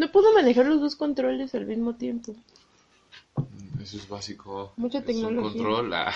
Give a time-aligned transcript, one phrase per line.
[0.00, 2.34] No puedo manejar los dos controles al mismo tiempo.
[3.82, 4.72] Eso es básico.
[4.78, 5.40] Mucha Es tecnología.
[5.42, 5.92] un control.
[5.94, 6.14] ah.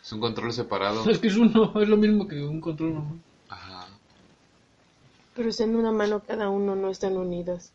[0.00, 1.10] Es un control separado.
[1.10, 3.18] Es que es uno, es lo mismo que un control normal.
[3.48, 3.86] Ajá.
[5.34, 7.72] Pero están en una mano cada uno, no están unidas.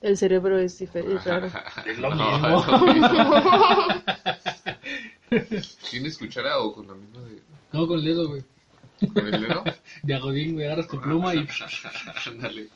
[0.00, 1.50] El cerebro es diferente, raro.
[1.86, 2.60] Es lo No, mismo.
[2.60, 3.08] es lo mismo.
[5.90, 7.42] ¿Tienes cuchara o con la misma de,
[7.72, 8.42] No, con el dedo, güey.
[9.12, 9.62] con el dedo?
[10.04, 11.46] De agodín, güey, agarras tu pluma y...
[12.26, 12.68] Ándale.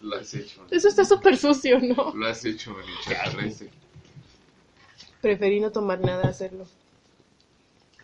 [0.00, 0.64] Lo has hecho.
[0.70, 2.14] Eso está súper sucio, ¿no?
[2.14, 3.70] Lo has hecho, el extraterrestre.
[5.20, 6.66] Preferí no tomar nada a hacerlo.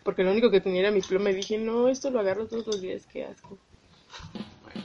[0.03, 2.67] Porque lo único que tenía era mi pluma y dije, no, esto lo agarro todos
[2.67, 3.57] los días, qué asco.
[4.63, 4.83] Bueno,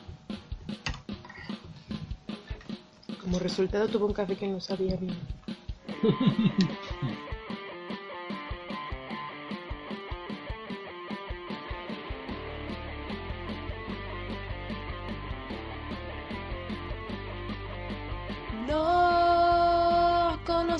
[3.21, 5.17] Como resultado tuve un café que no sabía bien.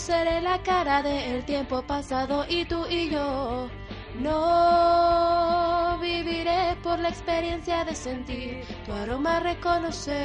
[0.10, 3.70] conoceré la cara del tiempo pasado y tú y yo.
[4.20, 10.16] No viviré por la experiencia de sentir tu aroma reconocer.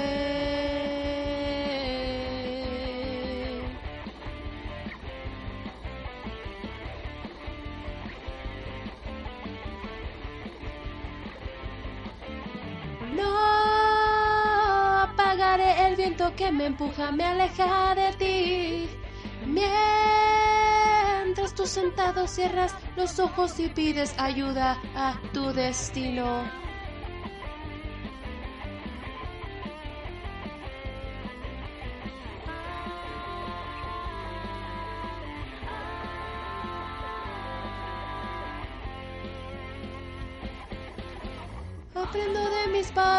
[13.14, 13.38] No
[15.02, 19.03] apagaré el viento que me empuja, me aleja de ti.
[19.46, 26.63] Mientras tú sentado cierras los ojos y pides ayuda a tu destino.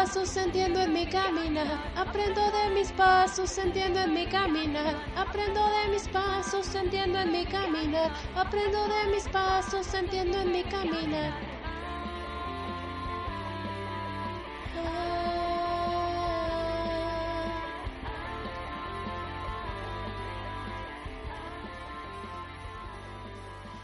[0.06, 1.66] Pasos, entiendo en mi caminar.
[1.96, 4.94] Aprendo de mis pasos, entiendo en mi caminar.
[5.16, 8.12] Aprendo de mis pasos, entiendo en mi caminar.
[8.36, 11.32] Aprendo de mis pasos, entiendo en mi caminar.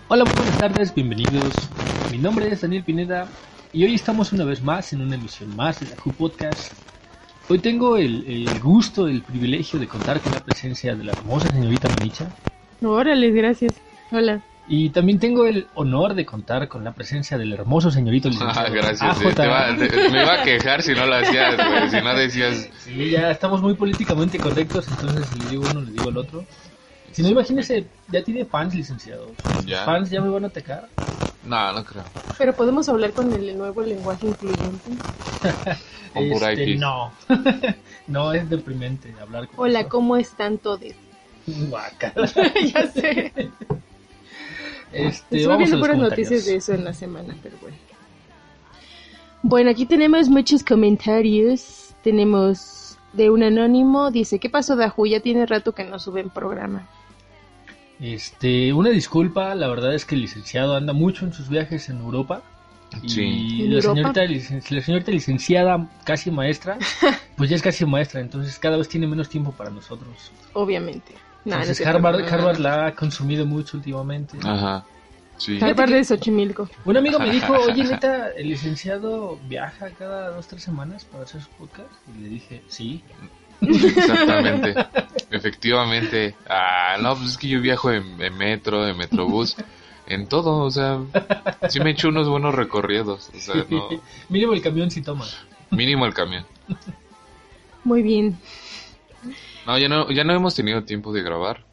[0.09, 1.55] Hola, buenas tardes, bienvenidos.
[2.13, 3.29] Mi nombre es Daniel Pineda
[3.73, 6.73] y hoy estamos una vez más en una emisión más de la Q Podcast.
[7.49, 11.49] Hoy tengo el, el gusto, el privilegio de contar con la presencia de la hermosa
[11.49, 12.29] señorita Manicha
[12.83, 13.75] Órale, gracias.
[14.11, 14.43] Hola.
[14.69, 19.03] y también tengo el honor de contar con la presencia del hermoso señorito Ah, gracias.
[19.03, 19.35] AJ.
[19.35, 21.91] Te iba- te- me iba a quejar si no lo hacías, güey.
[21.91, 22.69] Si no decías.
[22.85, 26.45] Sí, ya estamos muy políticamente correctos, entonces si le digo uno, le digo el otro.
[27.11, 29.33] Si no, imagínese, ya tiene fans, licenciado.
[29.57, 29.85] Sus Ya.
[29.85, 30.89] fans ya me van a atacar.
[31.45, 32.05] No, no creo.
[32.39, 34.91] Pero podemos hablar con el nuevo lenguaje incluyente.
[36.13, 37.11] Con Este, no.
[38.07, 39.89] no, es deprimente hablar con Hola, eso.
[39.89, 40.83] ¿cómo están todos?
[41.47, 43.33] Ya sé.
[44.93, 47.77] Este, Estuve viendo puras noticias de eso en la semana, pero bueno.
[49.43, 51.95] Bueno, aquí tenemos muchos comentarios.
[52.03, 55.07] Tenemos de un anónimo, dice, ¿qué pasó Daju?
[55.07, 56.89] Ya tiene rato que no suben programa.
[58.03, 61.99] Este, una disculpa, la verdad es que el licenciado anda mucho en sus viajes en
[61.99, 62.43] Europa.
[63.07, 63.23] Sí.
[63.23, 64.13] Y ¿En la Europa?
[64.13, 66.79] señorita, la señorita licenciada, casi maestra,
[67.37, 70.33] pues ya es casi maestra, entonces cada vez tiene menos tiempo para nosotros.
[70.53, 71.13] Obviamente.
[71.45, 71.97] Nah, no Entonces es cierto.
[71.97, 74.37] Harvard, Harvard la ha consumido mucho últimamente.
[74.43, 74.85] Ajá.
[75.37, 75.59] Sí.
[75.61, 76.69] Harvard de Xochimilco.
[76.85, 81.41] Un amigo me dijo, oye, neta, el licenciado viaja cada dos, tres semanas para hacer
[81.41, 81.91] su podcast.
[82.17, 83.03] Y le dije, sí.
[83.97, 84.75] Exactamente.
[85.31, 86.35] Efectivamente.
[86.49, 89.57] Ah, no, pues es que yo viajo en, en metro, en metrobús,
[90.07, 90.99] en todo, o sea,
[91.69, 93.89] sí me he hecho unos buenos recorridos, o sea, no,
[94.29, 95.25] Mínimo el camión sí toma.
[95.71, 96.45] mínimo el camión.
[97.85, 98.39] Muy bien.
[99.67, 101.65] No, ya no, ya no hemos tenido tiempo de grabar.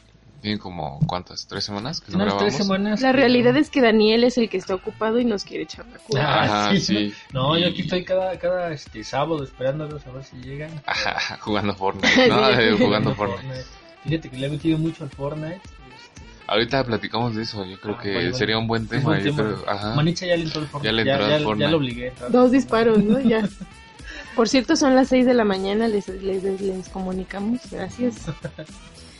[0.41, 1.47] Tienen como, ¿cuántas?
[1.47, 2.43] ¿Tres semanas que no grabamos?
[2.43, 3.01] tres semanas.
[3.01, 5.97] La realidad es que Daniel es el que está ocupado y nos quiere echar la
[5.99, 6.67] culpa.
[6.67, 7.13] Ah, sí, sí.
[7.33, 10.71] No, yo aquí estoy cada, cada este, sábado esperándolos a ver si llegan.
[10.85, 12.49] Ajá, jugando Fortnite, ¿no?
[12.49, 13.65] Eh, jugando Fortnite.
[14.05, 15.55] Fíjate que le he metido mucho al Fortnite.
[15.57, 18.37] este, Ahorita platicamos de eso, yo creo Ah, que vale, vale.
[18.37, 19.03] sería un buen tema.
[19.03, 19.37] buen tema.
[19.43, 19.93] creo, ajá.
[19.95, 20.85] Manicha ya le entró el Fortnite.
[20.95, 21.65] Ya le entró al ya, Fortnite.
[21.65, 22.13] ya lo obligué.
[22.29, 23.19] Dos disparos, ¿no?
[23.19, 23.47] Ya.
[24.37, 27.59] Por cierto, son las 6 de la mañana, les, les, les comunicamos.
[27.69, 28.15] Gracias.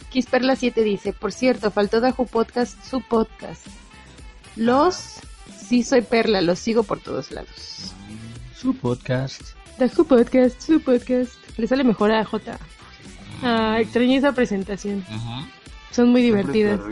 [0.09, 3.65] Kisperla 7 dice, por cierto, faltó Daju Podcast, su podcast.
[4.55, 5.19] Los,
[5.67, 7.93] sí soy Perla, los sigo por todos lados.
[8.59, 9.41] Su podcast.
[9.77, 11.33] Daju Podcast, su podcast.
[11.57, 12.57] Le sale mejor a J.
[13.43, 15.05] Ah, extrañé esa presentación.
[15.07, 15.47] Ujú.
[15.91, 16.79] Son muy divertidas.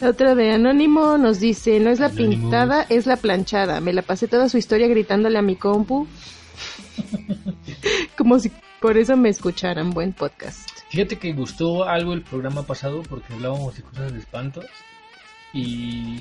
[0.00, 2.40] otra de Anónimo nos dice, no es la Anonymous.
[2.40, 3.80] pintada, es la planchada.
[3.80, 6.06] Me la pasé toda su historia gritándole a mi compu.
[8.16, 9.90] como si por eso me escucharan.
[9.90, 10.68] Buen podcast.
[10.90, 14.64] Fíjate que gustó algo el programa pasado porque hablábamos de cosas de espantos
[15.52, 16.20] y,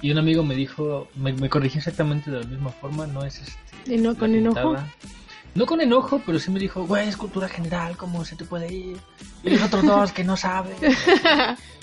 [0.00, 3.40] y un amigo me dijo, me, me corrigió exactamente de la misma forma, no es
[3.40, 3.94] este...
[3.94, 4.76] Y no con enojo.
[5.54, 8.72] No con enojo, pero sí me dijo, güey, es cultura general, ¿cómo se te puede
[8.72, 8.96] ir?
[9.42, 10.76] Y los otros dos que no saben.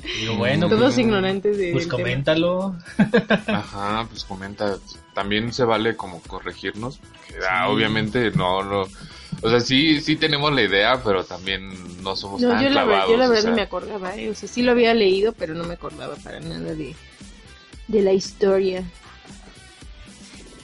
[0.04, 1.74] Y digo, bueno, Todos pues, ignorantes de.
[1.74, 1.98] pues tema.
[1.98, 2.78] coméntalo.
[3.48, 4.78] Ajá, pues comenta.
[5.14, 7.00] También se vale como corregirnos.
[7.00, 8.86] porque, ah, obviamente no, no.
[9.42, 11.70] O sea, sí, sí tenemos la idea, pero también
[12.02, 13.12] no somos No, tan yo la, clavados.
[13.12, 14.30] yo la o verdad sea, no me acordaba, ¿eh?
[14.30, 16.96] o sea, sí lo había leído, pero no me acordaba para nada de,
[17.88, 18.84] de la historia.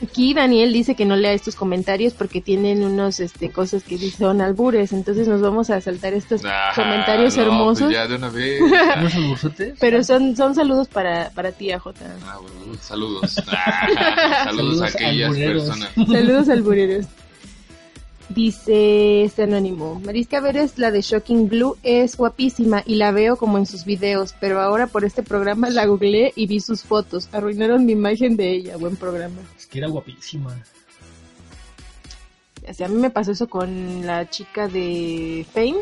[0.02, 4.42] Aquí Daniel dice que no lea estos comentarios porque tienen unos este cosas que son
[4.42, 8.28] albures, entonces nos vamos a saltar estos ah, comentarios no, hermosos, pues ya de una
[8.30, 8.60] vez.
[9.80, 11.88] Pero son son saludos para para ti, AJ.
[12.26, 13.42] Ah, bueno, saludos.
[13.48, 15.64] Ah, saludos a aquellas albureros.
[15.64, 15.90] personas.
[15.96, 17.06] Saludos albureros.
[18.34, 23.60] Dice este anónimo, Mariska Vélez, la de Shocking Blue, es guapísima y la veo como
[23.60, 27.30] en sus videos, pero ahora por este programa la googleé y vi sus fotos.
[27.32, 28.78] Arruinaron mi imagen de ella.
[28.78, 29.40] Buen programa.
[29.56, 30.56] Es que era guapísima.
[32.72, 35.82] Sea, a mí me pasó eso con la chica de Fame,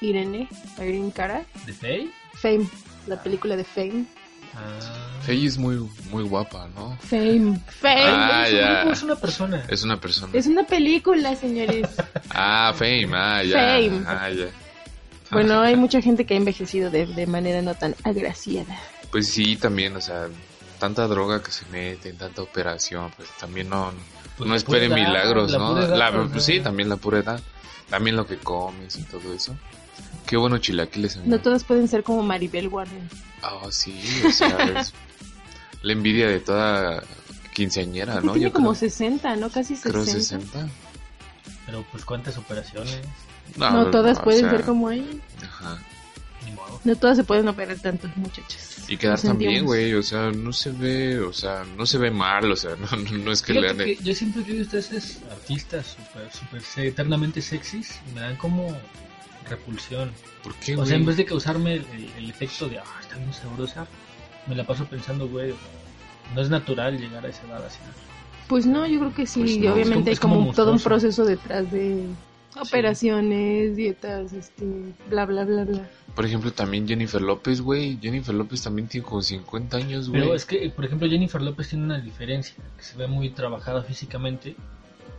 [0.00, 0.48] Irene,
[0.78, 1.44] Irene Cara.
[1.66, 2.08] ¿De Faye?
[2.34, 2.66] Fame,
[3.06, 4.06] la película de Fame.
[4.56, 5.20] Ah.
[5.22, 5.76] Faye es muy,
[6.10, 6.96] muy guapa, ¿no?
[7.08, 7.58] Fame.
[7.80, 8.02] Fame.
[8.04, 9.04] Ah, es, ya.
[9.04, 9.64] una persona.
[9.68, 10.32] Es una persona.
[10.34, 11.88] Es una película, señores.
[12.30, 13.54] Ah, Fame, ah, ya.
[13.58, 14.02] Fame.
[14.06, 14.46] Ah, ya.
[15.30, 18.76] bueno, hay mucha gente que ha envejecido de, de manera no tan agraciada.
[19.10, 20.28] Pues sí, también, o sea,
[20.78, 23.92] tanta droga que se mete, tanta operación, pues también no,
[24.36, 25.78] Pues no esperen edad, milagros, la ¿no?
[25.78, 27.40] edad, La- pues sí, también la pura edad,
[27.88, 29.56] también lo que comes y todo eso.
[30.26, 31.16] Qué bueno chilaquiles.
[31.16, 31.30] amigo.
[31.30, 33.08] No todos pueden ser como Maribel Warren.
[33.46, 34.92] Ah, sí, o sea, es
[35.82, 37.02] la envidia de toda
[37.52, 38.32] quinceañera, ¿no?
[38.32, 39.50] tiene Yo como creo, 60, ¿no?
[39.50, 39.90] Casi 60.
[39.90, 40.68] creo 60.
[41.66, 43.00] Pero pues cuántas operaciones.
[43.56, 45.04] No, todas pueden sea, ser como ella.
[45.42, 45.78] Ajá.
[46.44, 46.80] Ni modo.
[46.84, 48.88] No todas se pueden operar tanto, muchachos.
[48.88, 49.66] Y quedar Lo tan bien, sentimos.
[49.68, 52.96] güey, o sea, no se ve, o sea, no se ve mal, o sea, no,
[52.98, 53.96] no, no es que le Fíjate ande...
[53.96, 58.76] que yo siempre que esos artistas super, super se- eternamente sexys y me dan como
[59.48, 60.10] repulsión.
[60.42, 60.88] ¿Por qué, O güey?
[60.88, 61.84] sea, en vez de causarme el,
[62.18, 63.86] el efecto de, ah, está bien sabrosa,
[64.46, 65.54] me la paso pensando, güey,
[66.34, 67.78] no es natural llegar a esa edad así.
[68.48, 69.40] Pues no, yo creo que sí.
[69.40, 72.04] Pues no, obviamente hay como- como, todo un proceso detrás de
[72.74, 74.64] operaciones, dietas, este,
[75.08, 75.88] bla, bla, bla, bla.
[76.14, 77.98] Por ejemplo, también Jennifer López, güey.
[78.00, 80.22] Jennifer López también tiene como 50 años, güey.
[80.22, 83.82] Pero es que, por ejemplo, Jennifer López tiene una diferencia, que se ve muy trabajada
[83.82, 84.54] físicamente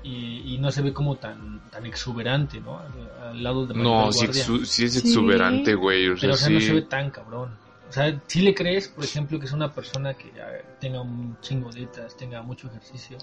[0.06, 2.80] y, y no se ve como tan tan exuberante, ¿no?
[2.80, 6.10] Al, al lado de No, Maribel sí, sí es exuberante, güey.
[6.10, 6.54] O sea, Pero, o sea, sí.
[6.54, 7.50] no se ve tan cabrón.
[7.90, 10.48] O sea, si le crees, por ejemplo, que es una persona que ya
[10.80, 13.18] tenga un chingo de dietas, tenga mucho ejercicio.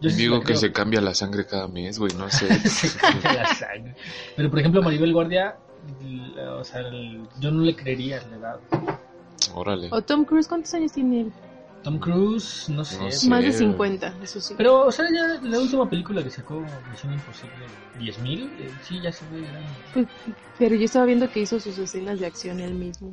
[0.00, 2.46] Yo sí Digo que se cambia la sangre cada mes, güey, no sé.
[2.68, 3.94] Se cambia la sangre.
[4.36, 5.56] Pero, por ejemplo, Maribel Guardia,
[6.58, 8.60] o sea, el- yo no le creería la edad.
[9.54, 9.88] Órale.
[9.92, 11.32] O Tom Cruise, ¿cuántos años tiene él?
[11.84, 12.96] Tom Cruise, no sé.
[12.98, 13.28] No sé.
[13.28, 14.54] Más de 50, eso sí.
[14.56, 17.66] Pero, o sea, ya la última película que sacó, Misión Imposible
[17.98, 19.68] 10.000, eh, sí, ya se ve grande.
[19.92, 20.06] Pues,
[20.58, 23.12] pero yo estaba viendo que hizo sus escenas de acción él mismo.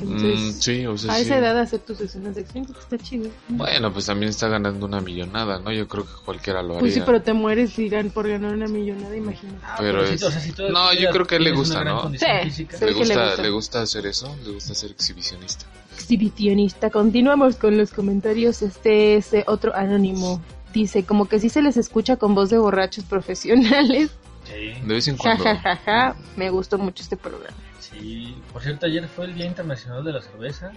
[0.00, 1.22] Entonces, Mm, sí, o sea, a sí.
[1.22, 3.30] esa edad hacer tus escenas de acción pues, está chido.
[3.48, 5.72] Bueno, pues también está ganando una millonada, ¿no?
[5.72, 6.80] Yo creo que cualquiera lo haría.
[6.80, 9.58] Pues sí, pero te mueres y gan- por ganar una millonada, imagínate.
[9.64, 11.84] Ah, Pero sí, es- o sea, si No, yo creo que a él le gusta,
[11.84, 12.10] ¿no?
[12.10, 12.76] Sí, física.
[12.78, 13.42] ¿Le que le gusta, gusta.
[13.42, 14.36] le gusta hacer eso?
[14.44, 15.66] ¿Le gusta ser exhibicionista?
[15.94, 16.90] Exhibicionista.
[16.90, 18.62] Continuamos con los comentarios.
[18.62, 20.40] Este es otro anónimo.
[20.72, 24.10] Dice, como que sí se les escucha con voz de borrachos profesionales.
[24.44, 25.44] Sí, De vez en Ja, cuando.
[25.44, 26.16] ja, ja, ja.
[26.36, 27.56] Me gustó mucho este programa.
[27.80, 28.36] Sí.
[28.52, 30.72] Por cierto, ayer fue el Día Internacional de la Cerveza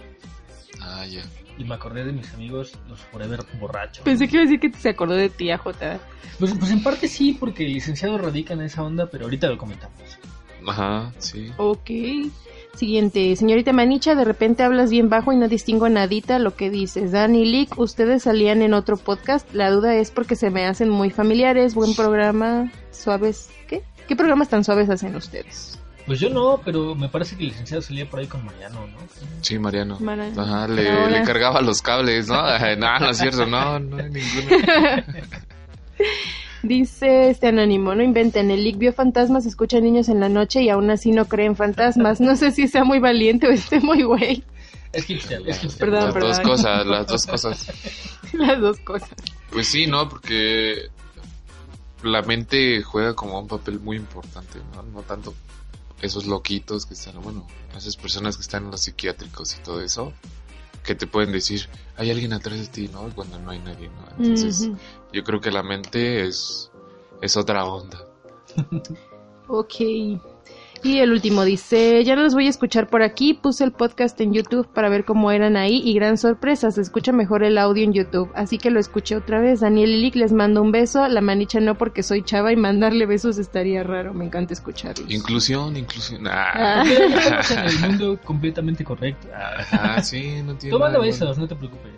[0.80, 1.22] Ah, ya.
[1.58, 4.04] y me acordé de mis amigos, los Forever Borrachos.
[4.04, 5.64] Pensé que iba a decir que se acordó de ti, AJ.
[6.38, 9.58] Pues, pues en parte sí, porque el licenciado radica en esa onda, pero ahorita lo
[9.58, 9.96] comentamos.
[10.66, 11.50] Ajá, sí.
[11.56, 11.90] Ok.
[12.76, 17.10] Siguiente, señorita Manicha, de repente hablas bien bajo y no distingo nadita lo que dices.
[17.10, 19.52] Dani Lick, ustedes salían en otro podcast.
[19.52, 21.74] La duda es porque se me hacen muy familiares.
[21.74, 22.70] Buen programa.
[22.92, 23.50] Suaves.
[23.66, 23.82] ¿Qué?
[24.06, 25.79] ¿Qué programas tan suaves hacen ustedes?
[26.10, 28.98] Pues yo no, pero me parece que el licenciado salía por ahí con Mariano, ¿no?
[29.42, 29.96] Sí, Mariano.
[30.36, 32.42] Ajá, le, cargaba los cables, ¿no?
[32.78, 34.56] No, no es cierto, no, no hay ninguno.
[36.64, 40.68] Dice este anónimo, no inventen, el Lick vio fantasmas, escucha niños en la noche y
[40.68, 42.20] aún así no cree en fantasmas.
[42.20, 44.42] No sé si sea muy valiente o esté muy güey.
[44.92, 45.90] Es hipster, es hipster.
[45.90, 46.50] Perdón, las dos perdón.
[46.50, 47.72] cosas, las dos cosas.
[48.32, 49.14] Las dos cosas.
[49.52, 50.08] Pues sí, ¿no?
[50.08, 50.88] Porque
[52.02, 54.82] la mente juega como un papel muy importante, ¿no?
[54.82, 55.32] No tanto
[56.02, 60.12] esos loquitos que están, bueno, esas personas que están en los psiquiátricos y todo eso,
[60.82, 63.08] que te pueden decir, hay alguien atrás de ti, ¿no?
[63.14, 64.24] Cuando no hay nadie, ¿no?
[64.24, 64.70] Entonces,
[65.12, 66.70] yo creo que la mente es,
[67.20, 68.06] es otra onda.
[69.52, 69.74] Ok.
[70.82, 74.18] Y el último dice, ya no los voy a escuchar por aquí, puse el podcast
[74.20, 77.84] en YouTube para ver cómo eran ahí y gran sorpresa, se escucha mejor el audio
[77.84, 79.60] en YouTube, así que lo escuché otra vez.
[79.60, 83.36] Daniel Ilic les mando un beso, la manicha no porque soy chava y mandarle besos
[83.36, 85.10] estaría raro, me encanta escucharlos.
[85.10, 86.26] Inclusión, inclusión.
[86.26, 86.84] Ah, Ah.
[87.66, 89.28] El mundo completamente correcto.
[89.34, 91.92] Ah, sí, no tiene nada de besos, no te preocupes.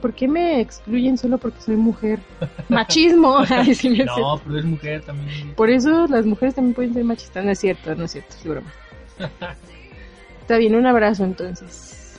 [0.00, 2.20] ¿Por qué me excluyen solo porque soy mujer?
[2.68, 3.38] Machismo.
[3.48, 3.98] Ay, sí.
[3.98, 5.54] No, pero es mujer también.
[5.54, 7.44] Por eso las mujeres también pueden ser machistas.
[7.44, 8.72] No es cierto, no es cierto, es broma.
[10.40, 12.18] Está bien, un abrazo entonces.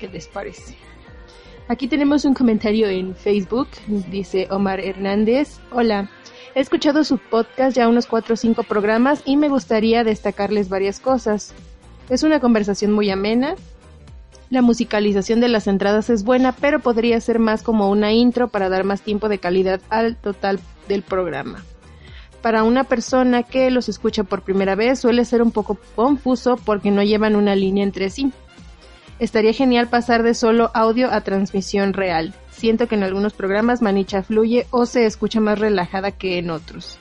[0.00, 0.76] ¿Qué les parece?
[1.68, 3.68] Aquí tenemos un comentario en Facebook.
[4.10, 5.60] Dice Omar Hernández.
[5.70, 6.10] Hola.
[6.54, 11.00] He escuchado su podcast ya unos 4 o 5 programas y me gustaría destacarles varias
[11.00, 11.54] cosas.
[12.10, 13.54] Es una conversación muy amena.
[14.54, 18.68] La musicalización de las entradas es buena, pero podría ser más como una intro para
[18.68, 21.64] dar más tiempo de calidad al total del programa
[22.40, 26.90] para una persona que los escucha por primera vez suele ser un poco confuso porque
[26.92, 28.30] no llevan una línea entre sí.
[29.18, 32.32] Estaría genial pasar de solo audio a transmisión real.
[32.52, 36.98] Siento que en algunos programas Manicha fluye o se escucha más relajada que en otros.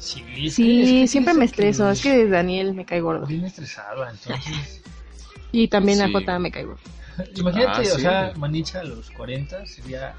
[0.00, 3.26] Sí, es que- Sí, es que siempre me estreso, es que Daniel me cae gordo.
[3.26, 4.81] Bien estresada, entonces.
[5.52, 6.12] Y también a Sí.
[6.40, 6.80] Me cae gordo.
[7.36, 8.00] Imagínate, Ah, o sí.
[8.00, 10.14] sea, Manicha a los 40 sería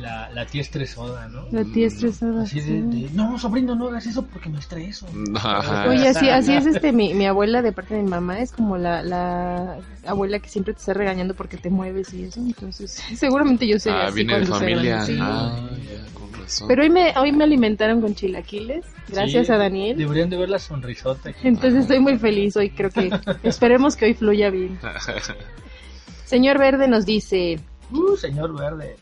[0.00, 1.46] la, la tía estresada, ¿no?
[1.52, 2.42] La tía estresada.
[2.42, 3.02] Así de, sí.
[3.04, 5.06] de, no, sobrino, no hagas eso porque me estreso.
[5.36, 5.88] Ajá.
[5.88, 8.76] Oye, así, así es este mi, mi abuela de parte de mi mamá, es como
[8.76, 13.68] la, la abuela que siempre te está regañando porque te mueves y eso, entonces seguramente
[13.68, 15.02] yo sería Ah, así viene de familia.
[15.06, 15.16] sí.
[15.20, 16.68] Ah, ya, con razón.
[16.68, 19.96] Pero hoy me, hoy me alimentaron con chilaquiles, gracias Sí, a Daniel.
[19.98, 21.32] Deberían de ver la sonrisota.
[21.32, 23.10] que- Entonces estoy muy feliz hoy, creo que
[23.42, 24.78] esperemos que hoy fluya bien.
[26.24, 27.60] Señor Verde nos dice,
[27.92, 28.96] Uh, señor verde.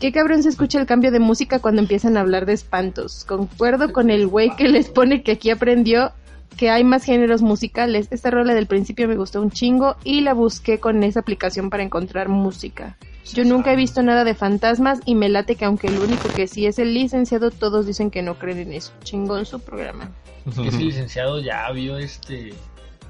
[0.00, 3.24] qué cabrón se escucha el cambio de música cuando empiezan a hablar de espantos.
[3.24, 6.12] Concuerdo con el güey que les pone que aquí aprendió
[6.56, 8.08] que hay más géneros musicales.
[8.10, 11.82] Esta rola del principio me gustó un chingo y la busqué con esa aplicación para
[11.82, 12.96] encontrar música.
[13.32, 16.46] Yo nunca he visto nada de fantasmas y me late que aunque el único que
[16.46, 18.92] sí es el licenciado, todos dicen que no creen en eso.
[19.04, 20.10] Chingón su programa.
[20.46, 22.54] Ese licenciado ya vio este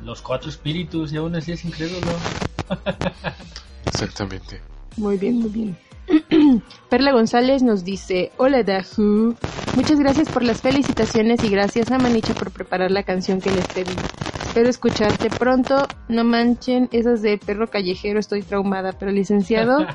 [0.05, 2.12] los cuatro espíritus y aún así es incrédulo.
[3.87, 4.61] Exactamente.
[4.97, 5.77] Muy bien, muy bien.
[6.88, 9.35] Perla González nos dice, hola Dahu,
[9.77, 13.67] muchas gracias por las felicitaciones y gracias a Manicha por preparar la canción que les
[13.69, 13.93] pedí.
[14.43, 19.87] Espero escucharte pronto, no manchen esas de perro callejero, estoy traumada, pero licenciado,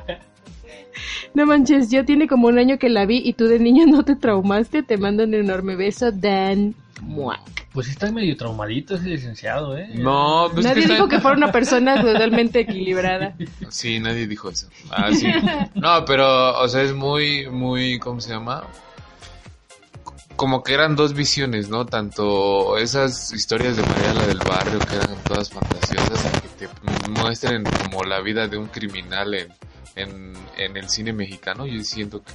[1.34, 4.04] no manches, ya tiene como un año que la vi y tú de niño no
[4.04, 6.76] te traumaste, te mando un enorme beso, Dan.
[7.02, 7.40] Mua.
[7.74, 9.90] Pues está medio traumadito ese licenciado, ¿eh?
[9.96, 13.36] No, pues Nadie que dijo está- que fuera una persona totalmente equilibrada.
[13.70, 14.68] Sí, nadie dijo eso.
[14.92, 15.26] Ah, sí.
[15.74, 18.64] No, pero, o sea, es muy, muy, ¿cómo se llama?
[20.36, 21.86] Como que eran dos visiones, ¿no?
[21.86, 27.64] Tanto esas historias de María la del barrio, que eran todas fantasiosas, que te muestren
[27.64, 29.48] como la vida de un criminal en,
[29.96, 31.66] en, en el cine mexicano.
[31.68, 32.32] Yo siento que...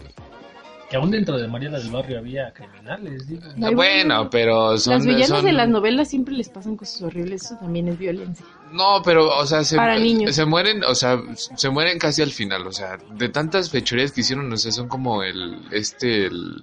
[0.90, 3.42] Que aún dentro de María del Barrio había criminales, digo.
[3.74, 4.94] Bueno, pero son...
[4.94, 8.46] Las villanas son- de las novelas siempre les pasan cosas horribles, eso también es violencia.
[8.72, 10.34] No, pero, o sea, se, Para niños.
[10.34, 14.22] se mueren, o sea, se mueren casi al final, o sea, de tantas fechorías que
[14.22, 16.62] hicieron, o sea, son como el, este, el,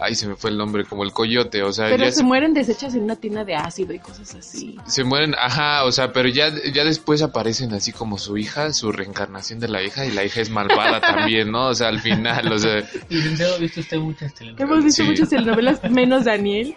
[0.00, 2.22] ay, se me fue el nombre, como el coyote, o sea, Pero ya se se,
[2.24, 4.76] mueren deshechas en una tina de ácido y cosas así.
[4.86, 8.92] se mueren, ajá, o sea, pero ya, ya después aparecen así como su hija, su
[8.92, 11.66] reencarnación de la hija, y la hija es malvada también, ¿no?
[11.68, 14.70] O sea, al final, o sea, ¿ha visto usted muchas telenovelas?
[14.70, 15.08] Hemos visto Sí.
[15.08, 16.74] muchas telenovelas, menos Daniel.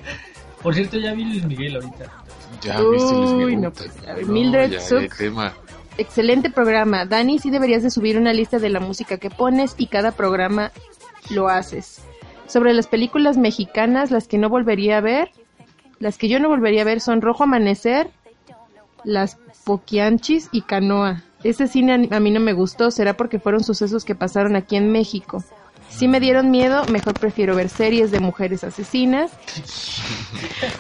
[0.62, 2.12] Por cierto, ya vi Luis Miguel ahorita.
[2.62, 3.62] ya viste Luis Uy, Miguel?
[3.62, 5.16] no, pues, ver, No, Mildred ya, Zuck.
[5.18, 5.54] tema.
[6.00, 7.06] Excelente programa.
[7.06, 10.72] Dani, sí deberías de subir una lista de la música que pones y cada programa
[11.32, 12.02] lo haces.
[12.48, 15.32] Sobre las películas mexicanas, las que no volvería a ver,
[16.00, 18.10] las que yo no volvería a ver son Rojo Amanecer,
[19.04, 21.24] Las Poquianchis y Canoa.
[21.44, 24.92] Ese cine a mí no me gustó, será porque fueron sucesos que pasaron aquí en
[24.92, 25.44] México.
[25.90, 29.32] Si me dieron miedo, mejor prefiero ver series de mujeres asesinas.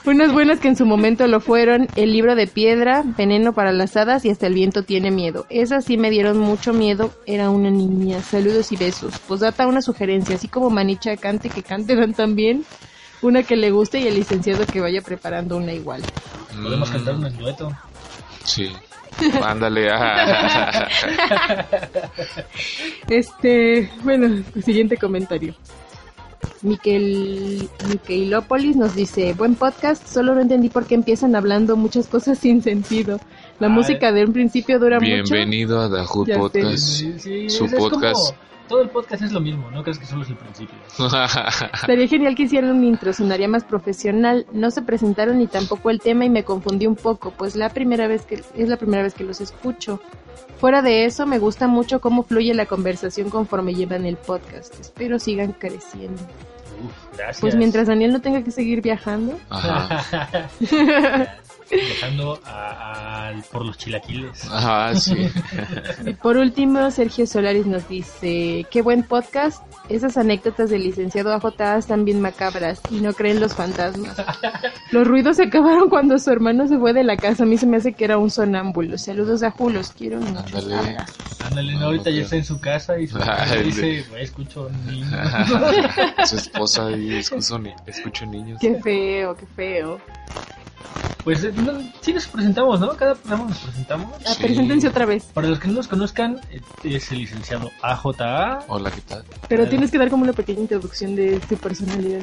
[0.06, 3.98] Unas buenas que en su momento lo fueron, El libro de piedra, Veneno para las
[3.98, 5.46] hadas y Hasta el viento tiene miedo.
[5.50, 8.22] Esas sí me dieron mucho miedo, era una niña.
[8.22, 9.14] Saludos y besos.
[9.28, 12.66] Pues data una sugerencia, así como Manicha cante, que cante Dan también.
[13.22, 16.04] Una que le guste y el licenciado que vaya preparando una igual.
[16.62, 17.76] Podemos cantar un dueto.
[18.44, 18.72] Sí.
[19.44, 20.88] Ándale, ah.
[23.10, 25.56] Este, bueno, siguiente comentario.
[26.62, 32.38] Miquel, Miquelópolis nos dice, buen podcast, solo no entendí por qué empiezan hablando muchas cosas
[32.40, 33.20] sin sentido.
[33.60, 33.74] La Ay.
[33.74, 35.08] música de un principio dura mucho.
[35.08, 36.38] Bienvenido a sé.
[36.38, 36.78] Podcast.
[36.78, 38.36] Sí, sí, su como- podcast.
[38.68, 40.76] Todo el podcast es lo mismo, no crees que solo es el principio.
[41.86, 44.46] Sería genial que hicieran un intro, sonaría más profesional.
[44.52, 48.08] No se presentaron ni tampoco el tema y me confundí un poco, pues la primera
[48.08, 50.02] vez que es la primera vez que los escucho.
[50.60, 54.80] Fuera de eso, me gusta mucho cómo fluye la conversación conforme llevan el podcast.
[54.80, 56.22] Espero sigan creciendo.
[56.84, 57.42] Uf, gracias.
[57.42, 59.38] Pues mientras Daniel no tenga que seguir viajando.
[59.50, 60.50] Ajá.
[61.70, 64.46] Dejando a- al- por los chilaquiles.
[64.50, 65.30] Ajá, sí.
[66.06, 69.62] Y por último, Sergio Solaris nos dice, qué buen podcast.
[69.90, 74.16] Esas anécdotas del licenciado AJ están bien macabras y no creen los fantasmas.
[74.92, 77.44] Los ruidos se acabaron cuando su hermano se fue de la casa.
[77.44, 78.98] A mí se me hace que era un sonámbulo.
[78.98, 80.58] Saludos a Ju, los quiero mucho.
[80.58, 80.98] Ándale.
[81.46, 84.24] Ándale, no, No, ahorita no ya está en su casa y su Ay, dice, "Güey,
[84.24, 85.08] escucho un niño.
[86.26, 88.58] Su esposa y escucho niños.
[88.60, 90.02] Qué feo, qué feo.
[91.24, 92.90] Pues eh, no, sí nos presentamos, ¿no?
[92.96, 94.14] Cada programa nos presentamos.
[94.26, 94.44] Ah, Sí.
[94.44, 95.26] Preséntense otra vez.
[95.34, 98.60] Para los que no nos conozcan, eh, es el licenciado AJA.
[98.68, 99.24] Hola, ¿qué tal?
[99.50, 99.70] Pero Ah.
[99.70, 102.22] tienes que dar como una pequeña introducción de tu personalidad.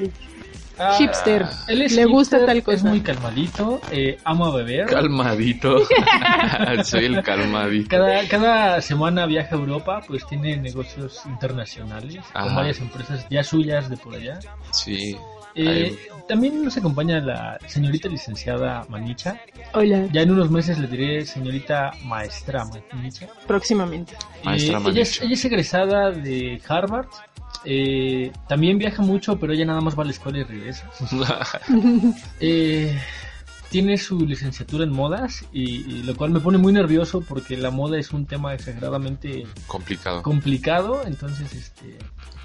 [0.76, 1.46] Ah, Hipster.
[1.68, 2.88] Él es Le gusta tal Es cosa.
[2.88, 4.86] muy calmadito, eh, ama beber.
[4.86, 5.76] Calmadito.
[6.84, 7.88] Soy el calmadito.
[7.90, 12.54] Cada, cada semana viaja a Europa, pues tiene negocios internacionales con Ajá.
[12.56, 14.40] varias empresas ya suyas de por allá.
[14.72, 15.16] Sí.
[15.56, 15.96] Eh,
[16.28, 19.40] también nos acompaña la señorita licenciada Manicha.
[19.74, 23.28] Hola, Ya en unos meses le diré señorita maestra Manicha.
[23.46, 24.14] próximamente.
[24.42, 25.24] Maestra Eh, ella, es, Manicha.
[25.24, 27.06] ella es egresada de Harvard.
[27.66, 30.90] Eh, también viaja mucho, pero ella nada más va a la escuela y regresa.
[32.40, 32.98] Eh,
[33.70, 37.70] tiene su licenciatura en modas, y, y lo cual me pone muy nervioso porque la
[37.70, 40.22] moda es un tema exageradamente Complicado.
[40.22, 41.02] complicado.
[41.06, 41.98] Entonces, este,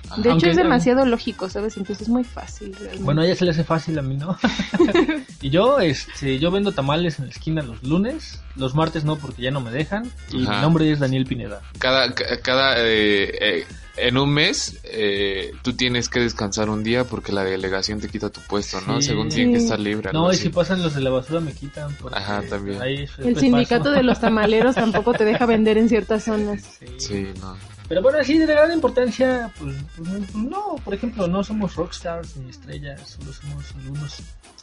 [0.05, 0.15] Ajá.
[0.15, 1.77] De hecho Aunque- es demasiado lógico, ¿sabes?
[1.77, 2.73] Entonces es muy fácil.
[2.73, 3.03] realmente.
[3.03, 4.35] bueno, a ella se le hace fácil a mí, ¿no?
[5.41, 9.43] y yo, este, yo vendo tamales en la esquina los lunes, los martes no porque
[9.43, 10.09] ya no me dejan.
[10.31, 10.55] Y Ajá.
[10.55, 11.61] mi nombre es Daniel Pineda.
[11.77, 13.65] Cada, ca- cada, eh, eh,
[14.01, 18.29] en un mes, eh, tú tienes que descansar un día porque la delegación te quita
[18.29, 19.01] tu puesto, ¿no?
[19.01, 19.07] Sí.
[19.09, 19.65] Según tiene que Sí.
[19.65, 20.11] estar libre.
[20.13, 20.43] No, y así.
[20.43, 21.93] si pasan los de la basura me quitan.
[21.99, 22.81] porque Ajá, también.
[22.81, 23.95] ahí es- El sindicato paso.
[23.95, 26.61] de los tamaleros tampoco te deja vender en ciertas zonas.
[26.79, 26.85] Sí.
[26.97, 27.57] Sí, no.
[27.87, 32.51] Pero bueno, así de gran importancia, pues, pues, no, por ejemplo, no somos rockstars ni
[32.51, 34.17] estrellas, solo somos algunos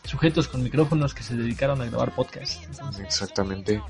[0.05, 2.63] sujetos con micrófonos que se dedicaron a grabar podcast.
[2.65, 3.83] Entonces, Exactamente.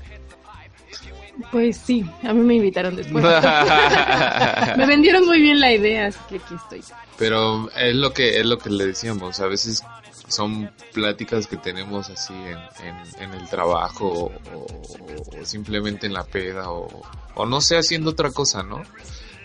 [1.51, 3.23] Pues sí, a mí me invitaron después.
[4.77, 6.83] me vendieron muy bien la idea, así que aquí estoy.
[7.17, 9.83] Pero es lo que es lo que le decíamos, a veces
[10.27, 16.13] son pláticas que tenemos así en, en, en el trabajo o, o- o simplemente en
[16.13, 16.87] la peda o,
[17.35, 18.83] o no sé, haciendo otra cosa, ¿no?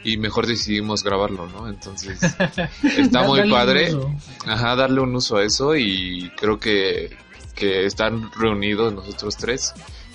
[0.04, 1.68] Y mejor decidimos grabarlo, ¿no?
[1.68, 2.18] Entonces
[2.98, 3.94] está muy padre,
[4.46, 7.16] ajá, darle un uso a eso y creo que,
[7.54, 9.72] que están reunidos nosotros tres.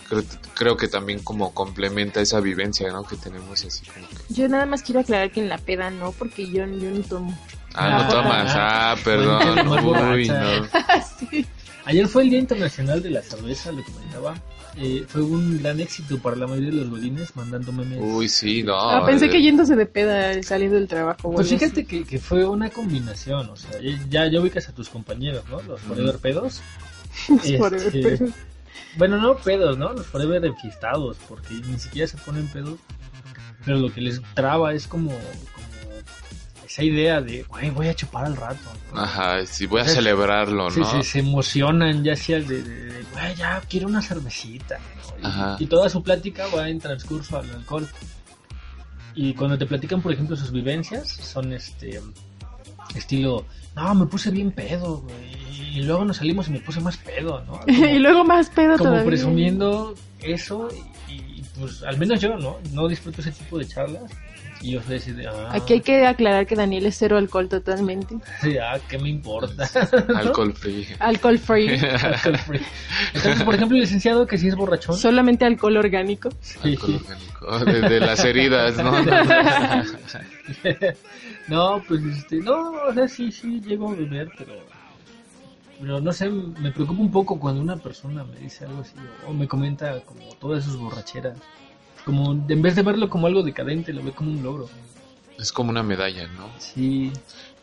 [0.09, 3.03] Creo, creo que también como complementa esa vivencia, ¿no?
[3.03, 4.15] Que tenemos así como que...
[4.33, 7.37] Yo nada más quiero aclarar que en la peda no, porque yo, yo no tomo.
[7.73, 9.67] Ah, no Ah, tomas, ah, perdón,
[10.13, 10.65] uy, no.
[11.29, 11.45] sí.
[11.85, 14.35] Ayer fue el Día Internacional de la Cerveza, lo comentaba.
[14.79, 17.97] Eh, fue un gran éxito para la mayoría de los godines mandando memes.
[18.01, 18.77] Uy, sí, no.
[18.77, 21.31] Ah, pensé eh, que yéndose de peda saliendo del trabajo.
[21.31, 23.71] Pues fíjate que, que fue una combinación, o sea,
[24.09, 25.61] ya, ya ubicas a tus compañeros, ¿no?
[25.63, 26.61] Los forever pedos.
[27.43, 27.57] sí.
[27.57, 28.19] Por- Este,
[28.97, 29.93] Bueno, no pedos, ¿no?
[29.93, 32.79] Los forever enfiestados, porque ni siquiera se ponen pedos.
[33.65, 35.67] Pero lo que les traba es como, como
[36.65, 38.69] esa idea de, güey, voy a chupar al rato.
[38.93, 39.01] ¿no?
[39.01, 40.91] Ajá, sí, voy a Entonces, celebrarlo, ¿no?
[40.91, 44.77] se, se emocionan ya sea de, de, güey, ya quiero una cervecita.
[45.21, 45.57] ¿no?
[45.59, 45.63] Y-.
[45.63, 47.87] Y, toda su plática va en transcurso al alcohol.
[49.15, 51.99] Y cuando te platican, por ejemplo, sus vivencias, son este
[52.95, 53.45] estilo,
[53.77, 55.77] no, me puse bien pedo, güey.
[55.77, 57.59] Y luego nos salimos y me puse más pedo, ¿no?
[57.65, 59.05] Como- y luego más pedo como todavía.
[59.05, 60.67] presumiendo eso
[61.07, 64.11] y, y, pues al menos yo no no disfruto ese tipo de charlas
[64.61, 67.47] y yo soy así de ah, Aquí hay que aclarar que Daniel es cero alcohol
[67.49, 68.15] totalmente.
[68.41, 69.69] sí, ah, qué me importa
[70.15, 70.87] Alcohol free.
[70.99, 71.69] Alcohol free.
[71.79, 72.61] Alcohol free.
[73.13, 76.29] entonces por ejemplo el licenciado que sí es borrachón Solamente alcohol orgánico.
[76.41, 76.57] sí.
[76.63, 77.27] Alcohol orgánico.
[77.65, 78.91] Desde las heridas, ¿no?
[81.47, 84.53] no pues este no o sea sí sí llego a beber pero
[85.79, 88.93] pero no sé me preocupa un poco cuando una persona me dice algo así
[89.25, 91.37] o, o me comenta como todas sus borracheras
[92.07, 94.69] como en vez de verlo como algo decadente lo ve como un logro
[95.37, 96.49] Es como una medalla, ¿no?
[96.57, 97.11] sí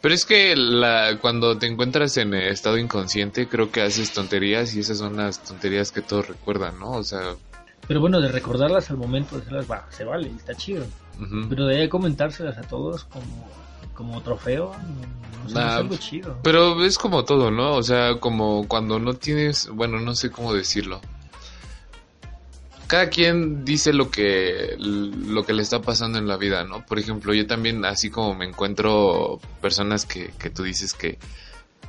[0.03, 4.81] Pero es que la, cuando te encuentras en estado inconsciente, creo que haces tonterías y
[4.81, 6.91] esas son las tonterías que todos recuerdan, ¿no?
[6.91, 7.37] O sea,
[7.89, 10.85] Pero bueno, de recordarlas al momento de hacerlas, va, se vale, está chido.
[11.49, 13.49] Pero de comentárselas a todos como,
[13.95, 14.75] como trofeo,
[15.49, 16.39] no Nah, es algo chido.
[16.43, 17.75] Pero es como todo, ¿no?
[17.77, 21.01] O sea, como cuando no tienes, bueno, no sé cómo decirlo.
[22.95, 26.87] Cada quien dice lo que lo que le está pasando en la vida, ¿no?
[26.87, 31.19] Por ejemplo, yo también así como me encuentro personas que, que tú dices que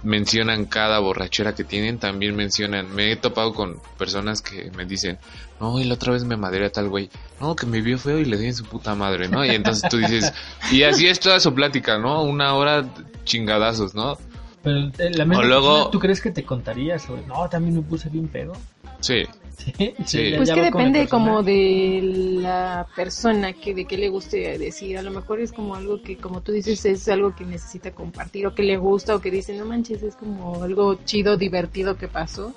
[0.01, 5.19] mencionan cada borrachera que tienen, también mencionan, me he topado con personas que me dicen,
[5.59, 8.17] no, y la otra vez me madre a tal güey, no, que me vio feo
[8.17, 9.45] y le di en su puta madre, ¿no?
[9.45, 10.33] Y entonces tú dices,
[10.71, 12.23] y así es toda su plática, ¿no?
[12.23, 12.83] Una hora
[13.25, 14.17] chingadazos, ¿no?
[14.63, 17.75] Pero eh, la misma O luego- persona, ¿tú crees que te contaría sobre, no, también
[17.75, 18.53] me puse bien pedo?
[19.01, 19.23] Sí,
[19.57, 19.73] Sí,
[20.05, 20.29] Sí.
[20.31, 21.99] ya- Pues que depende como de
[22.41, 24.97] la persona, que de qué le guste decir.
[24.97, 28.47] A lo mejor es como algo que, como tú dices, es algo que necesita compartir
[28.47, 32.07] o que le gusta o que dice, no manches, es como algo chido, divertido que
[32.07, 32.53] pasó.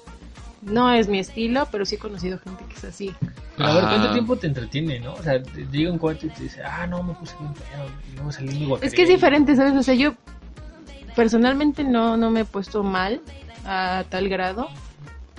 [0.63, 3.15] No es mi estilo, pero sí he conocido gente que es así.
[3.57, 5.15] Pero a ver, ¿cuánto tiempo te entretiene, no?
[5.15, 7.87] O sea, te llega un cuate y te dice, ah, no, me puse bien pedo,
[8.11, 9.75] y luego salí muy Es que es diferente, ¿sabes?
[9.75, 10.15] O sea, yo
[11.15, 13.21] personalmente no, no me he puesto mal
[13.65, 14.69] a tal grado,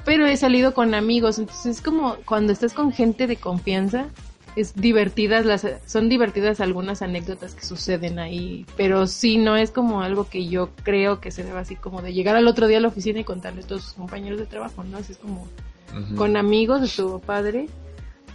[0.05, 4.07] pero he salido con amigos, entonces es como cuando estás con gente de confianza,
[4.55, 10.01] es divertidas las son divertidas algunas anécdotas que suceden ahí, pero sí no es como
[10.01, 12.81] algo que yo creo que se deba así como de llegar al otro día a
[12.81, 14.97] la oficina y contarle a todos sus compañeros de trabajo, ¿no?
[14.97, 15.47] Así es como
[16.15, 17.67] con amigos estuvo padre.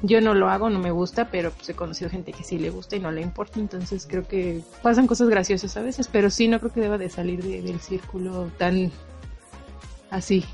[0.03, 2.68] Yo no lo hago, no me gusta, pero pues he conocido gente que sí le
[2.70, 6.46] gusta y no le importa, entonces creo que pasan cosas graciosas a veces, pero sí
[6.46, 8.90] no creo que deba de salir de- del círculo tan
[10.11, 10.44] así.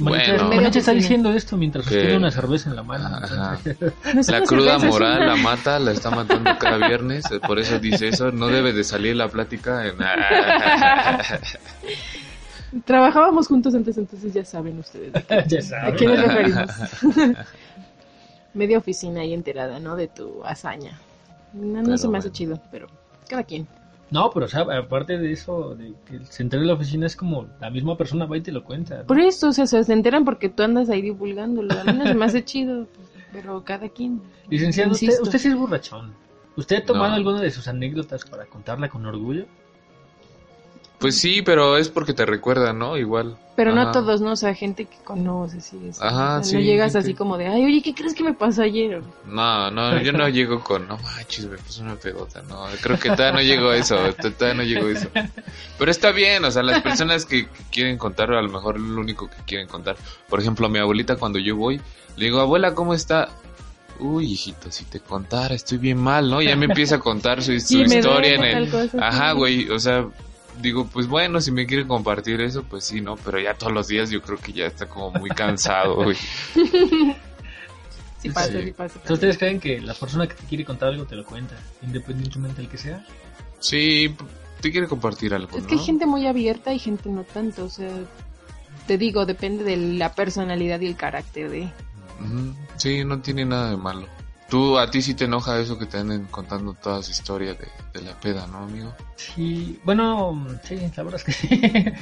[0.00, 0.48] Bueno.
[0.48, 3.20] Manicha está diciendo esto mientras Que- sostiene una cerveza en la mano.
[4.28, 8.08] La cruda moral una- la mata, la está matando cada viernes, eh, por eso dice
[8.08, 9.96] eso, no debe de salir la plática en...
[12.84, 16.70] Trabajábamos juntos antes, entonces ya saben ustedes de qué- ya a qué nos referimos.
[18.54, 19.96] Media oficina ahí enterada, ¿no?
[19.96, 20.98] De tu hazaña.
[21.52, 22.36] No, no se me hace bueno.
[22.36, 22.86] chido, pero
[23.28, 23.66] cada quien.
[24.10, 27.14] No, pero o sea, aparte de eso, de que se entere en la oficina es
[27.16, 28.98] como la misma persona va y te lo cuenta.
[28.98, 29.06] ¿no?
[29.06, 31.72] Por eso, o sea, se enteran porque tú andas ahí divulgándolo.
[31.78, 32.86] A mí no se me hace chido,
[33.32, 34.20] pero cada quien.
[34.48, 36.12] Licenciado, usted, usted sí es borrachón.
[36.56, 37.14] ¿Usted ha tomado No.
[37.14, 39.46] alguna de sus anécdotas para contarla con orgullo?
[41.00, 42.96] Pues sí, pero es porque te recuerda, ¿no?
[42.98, 43.36] Igual.
[43.56, 44.32] Pero no todos, ¿no?
[44.32, 46.04] O sea, gente que conoces y eso.
[46.04, 48.22] Ajá, O sea, No sí, llegas gente- así como de, ay, oye, ¿qué crees que
[48.22, 49.02] me pasó ayer?
[49.26, 53.08] No, no, yo no llego con, no manches, me puse una pedota, no, creo que
[53.10, 53.96] todavía no llego a eso,
[54.38, 55.08] todavía no llego a eso.
[55.78, 58.82] Pero está bien, o sea, las personas que, que quieren contar, a lo mejor es
[58.82, 59.96] lo único que quieren contar.
[60.28, 61.80] Por ejemplo, a mi abuelita cuando yo voy,
[62.16, 63.28] le digo, abuela, ¿cómo está?
[63.98, 66.40] Uy, hijito, si te contara, estoy bien mal, ¿no?
[66.42, 68.70] Ya me empieza a contar su, Y historia en el...
[68.70, 69.36] cosa, Ajá, sí.
[69.38, 70.06] güey, o sea,
[70.60, 73.16] digo, pues bueno, si me quiere compartir eso, pues sí, ¿no?
[73.16, 76.16] Pero ya todos los días yo creo que ya está como muy cansado, güey.
[78.20, 78.62] Sí pasa, Sí.
[78.64, 78.94] sí pasa.
[78.96, 82.60] Entonces, ¿Ustedes creen que la persona que te quiere contar algo te lo cuenta, independientemente
[82.60, 83.04] del que sea?
[83.60, 84.14] Sí,
[84.60, 87.70] te quiere compartir algo, Es que hay gente muy abierta y gente no tanto, o
[87.70, 87.90] sea,
[88.86, 91.70] te digo, depende de la personalidad y el carácter de...
[92.76, 94.06] Sí, no tiene nada de malo.
[94.50, 97.68] Tú, a ti sí te enoja eso que te anden contando toda su historia de,
[97.94, 98.92] de la peda, ¿no, amigo?
[99.14, 101.48] Sí, bueno, sí, la verdad es que sí.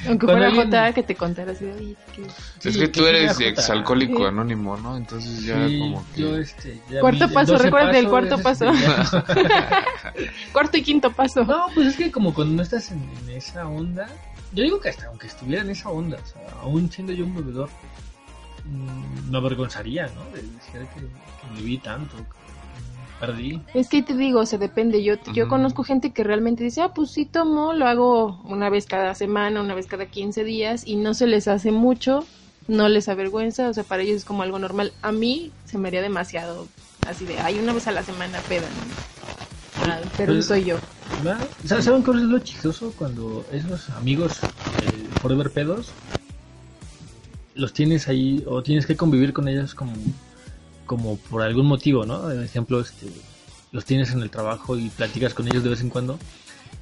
[0.07, 3.05] Aunque fuera alguien- Jota que te contara así, "Ay, que- es Sí, que que tú
[3.05, 4.25] eres exalcohólico Sí.
[4.25, 4.97] anónimo, ¿no?
[4.97, 6.21] Entonces ya Sí, como que...
[6.21, 6.81] yo este...
[6.89, 8.65] ya Cuarto vi- paso, 12 recuerda el cuarto es, paso.
[8.71, 8.89] este,
[10.51, 11.43] Cuarto y quinto paso.
[11.45, 14.09] No, pues es que como cuando no estás en, en esa onda,
[14.53, 17.35] yo digo que hasta aunque estuviera en esa onda, o sea, aún siendo yo un
[17.35, 17.69] bebedor,
[18.65, 20.25] mm, me avergonzaría, ¿no?
[20.31, 22.38] De decir que, que me vi tanto, que
[23.19, 23.61] perdí.
[23.73, 25.03] Es que te digo, o sea, depende.
[25.03, 28.85] Yo, yo conozco gente que realmente dice, ah, pues sí tomo, lo hago una vez
[28.85, 32.25] cada semana, una vez cada 15 días y no se les hace mucho,
[32.67, 34.93] no les avergüenza, o sea, para ellos es como algo normal.
[35.01, 36.67] A mí se me haría demasiado
[37.07, 39.85] así de, ay, una vez a la semana peda, ¿no?
[39.91, 40.77] Ah, pero Pues- soy yo.
[41.23, 41.39] ¿verdad?
[41.65, 42.93] ¿Saben saben cuál es lo chistoso?
[42.97, 45.91] Cuando esos amigos eh, forever pedos,
[47.55, 49.91] los tienes ahí o tienes que convivir con ellos como,
[50.89, 52.21] como por algún motivo, ¿no?
[52.21, 53.05] Por ejemplo, este,
[53.71, 56.17] los tienes en el trabajo y platicas con ellos de vez en cuando.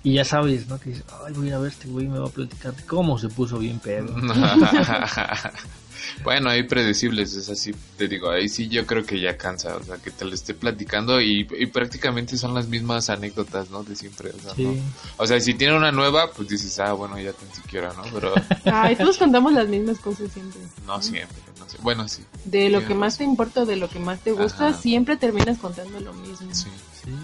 [0.02, 0.80] Y ya sabes, ¿no?
[0.80, 3.20] Que dices, ay, voy a ir a ver este güey, me va a platicar cómo
[3.20, 4.15] se puso bien pedo.
[6.23, 9.83] bueno, hay predecibles, es así, te digo, ahí sí yo creo que ya cansa, o
[9.83, 13.83] sea, que te lo esté platicando y, y prácticamente son las mismas anécdotas, ¿no?
[13.83, 14.63] De siempre, o sea, Sí.
[14.63, 14.73] ¿no?
[15.17, 18.03] O sea, si tiene una nueva, pues dices, ah, bueno, ya tan siquiera, ¿no?
[18.13, 18.33] Pero
[18.65, 20.60] Ay, todos contamos las mismas cosas siempre.
[20.86, 21.77] no siempre, no sé.
[21.81, 24.69] Bueno, sí, De lo que más te importa o de lo que más te gusta,
[24.69, 24.79] Ajá.
[24.81, 26.53] siempre terminas contando lo mismo.
[26.53, 26.67] sí,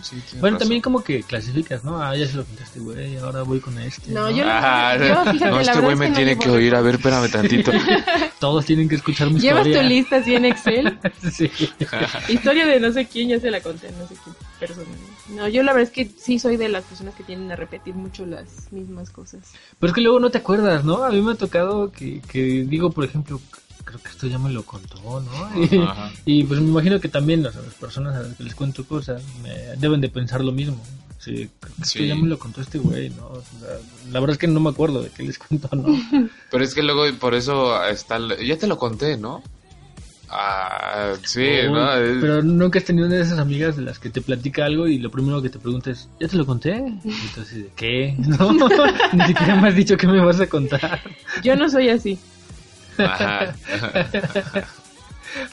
[0.02, 0.16] Sí.
[0.40, 0.60] Bueno, razón.
[0.60, 2.02] también como que clasificas, ¿no?
[2.02, 4.12] Ah, ya se lo contaste, güey, ahora voy con este.
[4.12, 6.76] No, yo- Ah, yo, fíjate, no, la este güey es me no tiene que oír,
[6.76, 7.72] a ver, espérame tantito.
[8.40, 9.90] Todos tienen que escuchar mi Llevas tu historia.
[9.90, 11.00] lista así en Excel.
[11.32, 11.50] sí.
[12.30, 14.88] Historia de no sé quién, ya se la conté no sé qué persona.
[15.30, 17.96] No, yo la verdad es que sí soy de las personas que tienden a repetir
[17.96, 19.42] mucho las mismas cosas.
[19.80, 21.04] Pero es que luego no te acuerdas, ¿no?
[21.04, 23.40] A mí me ha tocado que, que digo, por ejemplo,
[23.94, 25.50] creo que esto ya me lo contó, ¿no?
[25.72, 26.12] Y, Ajá.
[26.26, 29.22] y, pues me imagino que también las, las personas a las que les cuento cosas
[29.42, 30.78] me deben de pensar lo mismo.
[31.20, 33.28] Sí, creo que esto ya me lo contó este güey, ¿no?
[33.28, 33.78] O sea,
[34.12, 35.88] la verdad es que no me acuerdo de qué les contó, ¿no?
[36.52, 38.20] Pero es que luego por eso está...
[38.44, 39.42] Ya te lo conté, ¿no?
[40.30, 41.94] Ah, sí, Uy, ¿no?
[41.94, 44.88] Es- Pero nunca has tenido una de esas amigas de las que te platica algo
[44.88, 46.84] y lo primero que te pregunta es, ¿ya te lo conté?
[47.06, 48.16] Y entonces, ¿de qué?
[48.20, 48.52] No,
[49.14, 51.02] ni siquiera me has dicho qué me vas a contar.
[51.44, 52.18] Yo no soy así.
[52.98, 53.56] Ajá.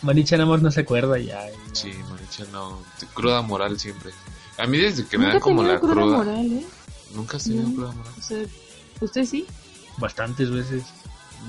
[0.03, 1.47] Manicha nada más no se acuerda ya.
[1.73, 2.83] Sí, Maricha, no.
[3.15, 4.11] Cruda moral siempre.
[4.59, 6.17] A mí desde que me dan he como la cruda cruda.
[6.19, 6.67] moral, ¿eh?
[7.15, 7.75] Nunca has tenido No.
[7.75, 8.13] cruda moral.
[8.19, 8.39] O sea,
[9.01, 9.47] ¿usted sí?
[9.97, 10.85] Bastantes veces.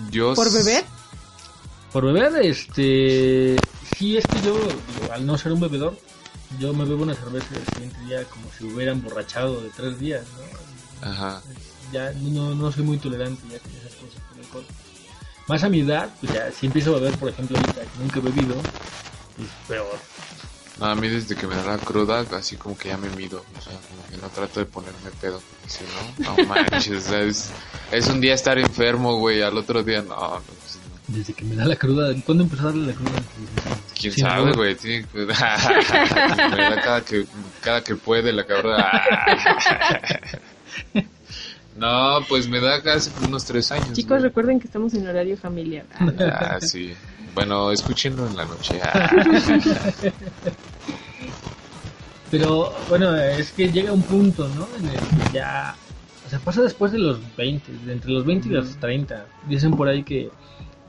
[0.10, 0.86] Yo ¿Por s- beber?
[1.91, 3.58] Por beber, este...
[3.97, 5.97] Sí, es que yo, digo, al no ser un bebedor,
[6.58, 10.23] yo me bebo una cerveza el siguiente día como si hubiera emborrachado de tres días,
[11.01, 11.08] ¿no?
[11.10, 11.41] Ajá.
[11.91, 13.58] ya no, no soy muy tolerante ya
[15.52, 18.20] Más a mi edad, pues ya si empiezo a beber, por ejemplo, ahorita que nunca
[18.20, 18.56] he bebido,
[19.36, 20.00] pues peor.
[20.80, 23.44] No, a mí desde que me da la cruda, así como que ya me mido.
[23.58, 25.42] O sea, como que no trato de ponerme pedo.
[25.68, 27.06] Si no, no manches.
[27.06, 27.50] o sea, es,
[27.92, 29.42] es un día estar enfermo, güey.
[29.42, 30.16] Al otro día, no.
[30.16, 31.18] no, pues, no.
[31.18, 33.22] Desde que me da la cruda, ¿cuándo empezó a darle la cruda?
[34.00, 34.76] ¿Quién Sí, sabe, güey?
[34.76, 37.26] Tiene que- me da cada que,
[37.62, 38.82] cada que puede la cabrón.
[41.77, 43.93] No, pues me da casi unos tres años.
[43.93, 44.23] Chicos, güey.
[44.23, 45.86] recuerden que estamos en horario familiar.
[45.99, 46.12] Ah,
[46.55, 46.93] Ah, sí.
[47.34, 48.79] Bueno, escúchenlo en la noche.
[48.84, 49.10] Ah.
[52.29, 54.67] Pero bueno, es que llega un punto, ¿no?
[54.79, 55.75] En el que ya...
[56.25, 59.25] O sea, pasa después de los 20, de entre los 20 y los 30.
[59.49, 60.29] Dicen por ahí que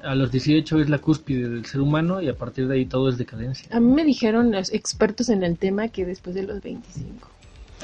[0.05, 3.09] a los 18 es la cúspide del ser humano y a partir de ahí todo
[3.09, 3.67] es decadencia.
[3.73, 7.29] A mí me dijeron los expertos en el tema que después de los 25.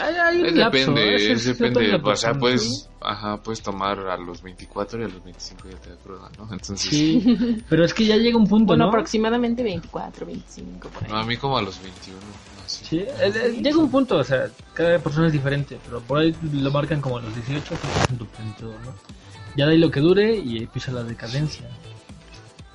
[0.01, 1.81] Hay, hay un Es lapso, depende, ese es es depende.
[1.81, 2.85] de la O sea, ¿sí?
[3.01, 6.45] ajá, puedes tomar a los 24 y a los 25 ya te da cruda, ¿no?
[6.53, 8.91] Entonces, Sí, pero es que ya llega un punto, Bueno, ¿no?
[8.91, 11.11] aproximadamente 24, 25 por ahí.
[11.11, 12.19] no, a mí como a los 21.
[12.65, 12.85] así.
[12.85, 16.35] Sí, eh, eh, llega un punto, o sea, cada persona es diferente, pero por ahí
[16.53, 18.95] lo marcan como a los 18, que es en tu plenitud, ¿no?
[19.57, 21.67] Ya de ahí lo que dure y empieza la decadencia.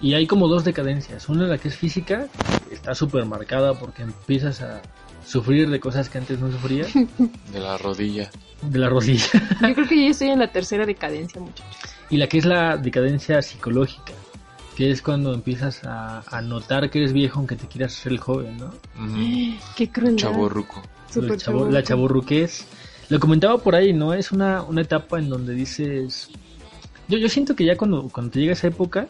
[0.02, 1.30] Y hay como dos decadencias.
[1.30, 2.28] Una la que es física,
[2.70, 4.82] está súper marcada porque empiezas a
[5.26, 6.92] sufrir de cosas que antes no sufrías,
[7.52, 8.30] De la rodilla.
[8.62, 9.26] de la rodilla.
[9.62, 11.76] Yo creo que ya estoy en la tercera decadencia, muchachos.
[12.10, 14.14] Y la que es la decadencia psicológica,
[14.76, 18.20] que es cuando empiezas a, a notar que eres viejo aunque te quieras ser el
[18.20, 18.66] joven, ¿no?
[19.04, 19.58] Ujú.
[19.76, 20.18] Qué crueldad.
[20.18, 20.82] Chaborruco.
[21.12, 22.66] Chavo- la chaburruquez.
[23.10, 24.14] Lo comentaba por ahí, ¿no?
[24.14, 26.30] Es una, una etapa en donde dices...
[27.08, 29.08] Yo, yo siento que ya cuando, cuando te llega esa época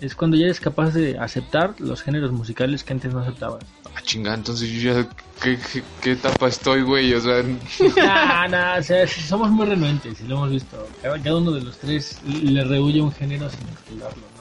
[0.00, 3.64] es cuando ya eres capaz de aceptar los géneros musicales que antes no aceptabas.
[3.96, 5.08] Ah, chinga, entonces yo ya.
[5.42, 7.14] ¿Qué, qué, qué etapa estoy, güey?
[7.14, 7.42] O sea,
[7.96, 10.86] nah, nah, o sea, somos muy renuentes y lo hemos visto.
[11.00, 14.40] Cada, cada uno de los tres le rehuye un género sin explorarlo, ¿no?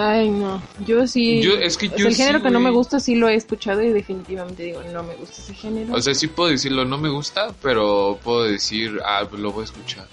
[0.00, 0.62] Ay, no.
[0.86, 1.40] Yo sí.
[1.42, 3.26] Yo- es que o sea, yo el género sí, que no me gusta sí lo
[3.30, 5.94] he escuchado y definitivamente digo, no me gusta ese género.
[5.94, 9.62] o sea, sí puedo decirlo, no me gusta, pero puedo decir, ah, pues lo voy
[9.62, 10.06] a escuchar.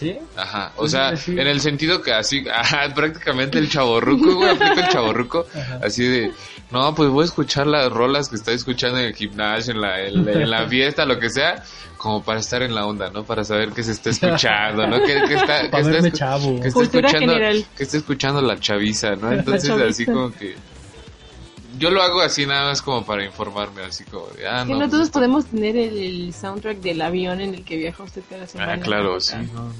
[0.00, 0.16] ¿Sí?
[0.36, 4.86] Ajá, o Pues sea, en el sentido que así, ajá, prácticamente el chaborruco, güey, aplica
[4.86, 5.80] el chaborruco, Ajá.
[5.82, 6.32] así de,
[6.70, 10.00] no, pues voy a escuchar las rolas que está escuchando en el gimnasio, en la,
[10.02, 11.62] en, la- en la fiesta, lo que sea,
[11.96, 13.24] como para estar en la onda, ¿no?
[13.24, 14.98] Para saber qué se está escuchando, ¿no?
[15.00, 16.60] Que, que está, que Para está verme escu- chavo.
[16.60, 17.66] que está escuchando, general.
[17.76, 19.32] que está escuchando la chaviza, ¿no?
[19.32, 19.88] Entonces chaviza.
[19.88, 20.56] así como que,
[21.78, 24.72] yo lo hago así nada más como para informarme, así como de, ah, Es que
[24.72, 24.78] no.
[24.80, 28.46] no pues podemos tener el, el soundtrack del avión en el que viaja usted cada
[28.46, 28.72] semana.
[28.74, 29.72] Ah, claro, sí, no, no.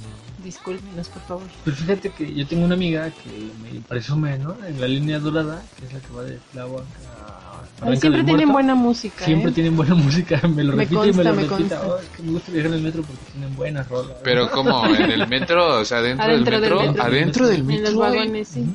[0.43, 1.47] Discúlpenos, por favor.
[1.63, 4.55] Pues fíjate que yo tengo una amiga que me presume, ¿no?
[4.65, 8.25] En la línea dorada, que es la que va de Tláhuac a Barranca siempre del
[8.25, 8.53] tienen Muerto.
[8.53, 9.25] buena música.
[9.25, 9.53] Siempre ¿eh?
[9.53, 11.57] tienen buena música, me lo Me repite y me consta, lo me repita.
[11.79, 11.81] consta.
[11.87, 14.17] Oh, es que me gusta viajar en el metro porque tienen buenas rolas.
[14.23, 17.03] Pero como en el metro, o sea, dentro, Adentro del del metro, metro.
[17.03, 17.83] adentro del En metro.
[17.85, 18.09] los güey.
[18.19, 18.65] vagones, sí.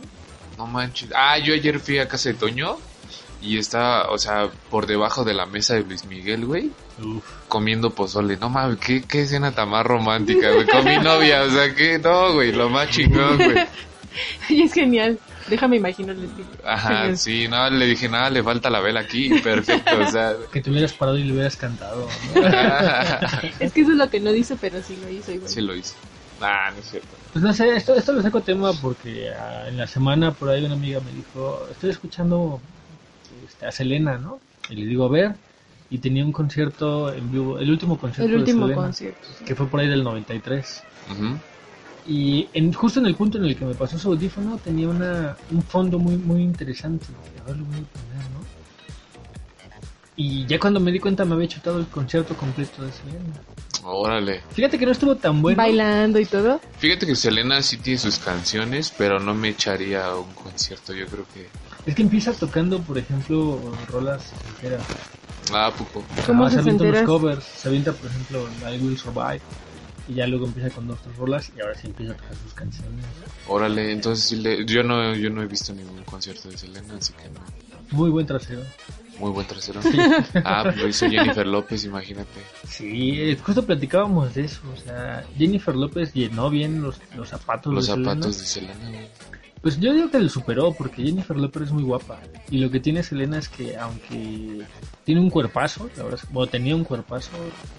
[0.58, 1.10] No manches.
[1.14, 2.76] Ah, yo ayer fui a casa de Toño
[3.42, 6.70] y estaba, o sea, por debajo de la mesa de Luis Miguel, güey,
[7.02, 7.24] Uf.
[7.48, 8.36] comiendo pozole.
[8.36, 11.98] No mames, qué, qué escena tan más romántica, güey, con mi novia, o sea, que
[11.98, 13.56] no, güey, lo más chingón, güey.
[14.50, 15.18] Y es genial.
[15.48, 16.48] Déjame imaginar el estilo.
[16.64, 20.34] Ajá, sí, no, le dije, nada, le falta la vela aquí, perfecto, o sea.
[20.52, 22.06] Que te hubieras parado y le hubieras cantado.
[22.34, 22.42] ¿no?
[23.58, 25.48] Es que eso es lo que no dice, pero sí lo hizo igual.
[25.48, 25.94] sí lo hice.
[26.40, 27.08] Ah, no es cierto.
[27.32, 30.64] Pues no sé, esto, esto lo saco tema porque ah, en la semana por ahí
[30.64, 32.60] una amiga me dijo, estoy escuchando
[33.66, 34.40] a Selena, ¿no?
[34.68, 35.34] Y le digo, a ver,
[35.90, 39.28] y tenía un concierto en vivo, el último concierto El último de Selena, concierto.
[39.44, 40.82] que fue por ahí del 93.
[41.10, 41.38] Ujú.
[42.06, 45.36] Y en, justo en el punto en el que me pasó su audífono tenía una,
[45.50, 47.06] un fondo muy muy interesante.
[47.40, 48.42] A ver, lo voy a poner, ¿no?
[50.16, 53.40] Y ya cuando me di cuenta me había chutado el concierto completo de Selena.
[53.84, 54.42] Órale.
[54.52, 55.56] Fíjate que no estuvo tan bueno.
[55.56, 56.60] Bailando y todo.
[56.78, 60.92] Fíjate que Selena sí tiene sus canciones, pero no me echaría a un concierto.
[60.92, 61.48] Yo creo que.
[61.86, 64.82] Es que empieza tocando, por ejemplo, rolas enteras.
[65.52, 66.04] Ah, poco.
[66.26, 67.44] ¿Cómo Ah, se se avienta los covers.
[67.44, 69.40] Se avienta, por ejemplo, I Will Survive.
[70.08, 72.52] Y ya luego empieza con dos tres rolas y ahora sí empieza a tocar sus
[72.54, 73.04] canciones.
[73.48, 74.64] Órale, entonces sí le...
[74.66, 77.40] yo no yo no he visto ningún concierto de Selena, así que no.
[77.92, 78.62] Muy buen trasero.
[79.18, 79.80] Muy buen trasero.
[80.44, 82.40] Ah, pues lo hizo Jennifer López, imagínate.
[82.68, 84.60] Sí, eh, justo platicábamos de eso.
[84.72, 88.10] O sea, Jennifer López llenó bien los, los zapatos Los de Selena.
[88.14, 88.90] zapatos de Selena.
[89.62, 92.18] Pues yo digo que lo superó porque Jennifer López es muy guapa.
[92.50, 94.62] Y lo que tiene Selena es que aunque
[95.04, 97.30] tiene un cuerpazo, la verdad bueno, tenía un cuerpazo,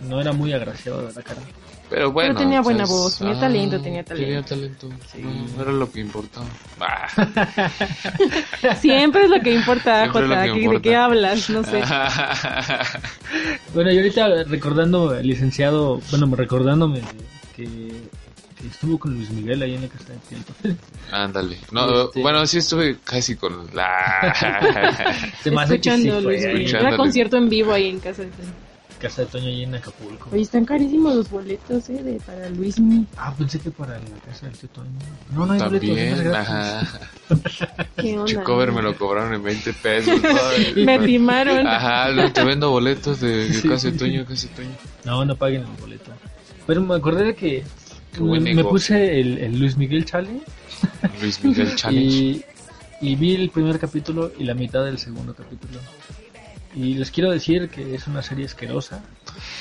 [0.08, 1.42] no era muy agraciado de la cara.
[1.90, 2.36] Pero bueno.
[2.36, 4.26] tenía o sea, buena voz, tenía talento, tenía talento.
[4.26, 4.90] Tenía talento.
[5.12, 5.22] Sí.
[5.22, 6.46] No, era lo que importaba.
[6.80, 7.08] Ah.
[8.80, 10.46] Siempre es lo que importa, Jota.
[10.46, 11.50] que ¿De qué hablas?
[11.50, 11.82] No sé.
[13.74, 17.02] Bueno, y ahorita recordando licenciado, bueno, recordándome
[17.56, 17.90] que
[18.68, 20.54] estuvo con Luis Miguel ahí en la casa de Tiempo.
[21.12, 21.58] Ándale.
[21.72, 24.34] No, Este- bueno, sí estuve casi con la...
[25.44, 26.56] Se me hace que sí Escuchando, fue Miguel.
[26.58, 26.88] Escuchándole.
[26.88, 28.30] Era concierto en vivo ahí en casa de
[29.04, 30.30] casa de Toño ahí en Acapulco.
[30.32, 32.02] Oye, están carísimos los boletos, ¿eh?
[32.02, 33.06] De, para Luis Mi.
[33.18, 34.90] Ah, pensé que para la casa del tío Toño.
[35.34, 36.50] No, no hay boletos, También, gratis.
[36.50, 37.00] ajá.
[37.98, 38.72] ¿Qué onda?
[38.72, 40.22] Me lo cobraron en 20 pesos.
[40.24, 40.84] ¿no?
[40.86, 41.68] Me timaron.
[41.68, 43.68] Ajá, no, te vendo boletos de, de Sí.
[43.68, 44.76] casa de Toño, casa de Toño.
[45.04, 46.12] No, no paguen el boleto.
[46.66, 47.64] Pero me acordé de que
[48.14, 50.44] Qué buen me, puse el, el Luis Miguel Challenge
[51.22, 52.06] Luis Miguel Challenge.
[52.16, 52.44] y,
[53.02, 55.80] y vi el primer capítulo y la mitad del segundo capítulo.
[56.76, 59.04] Y les quiero decir que es una serie asquerosa,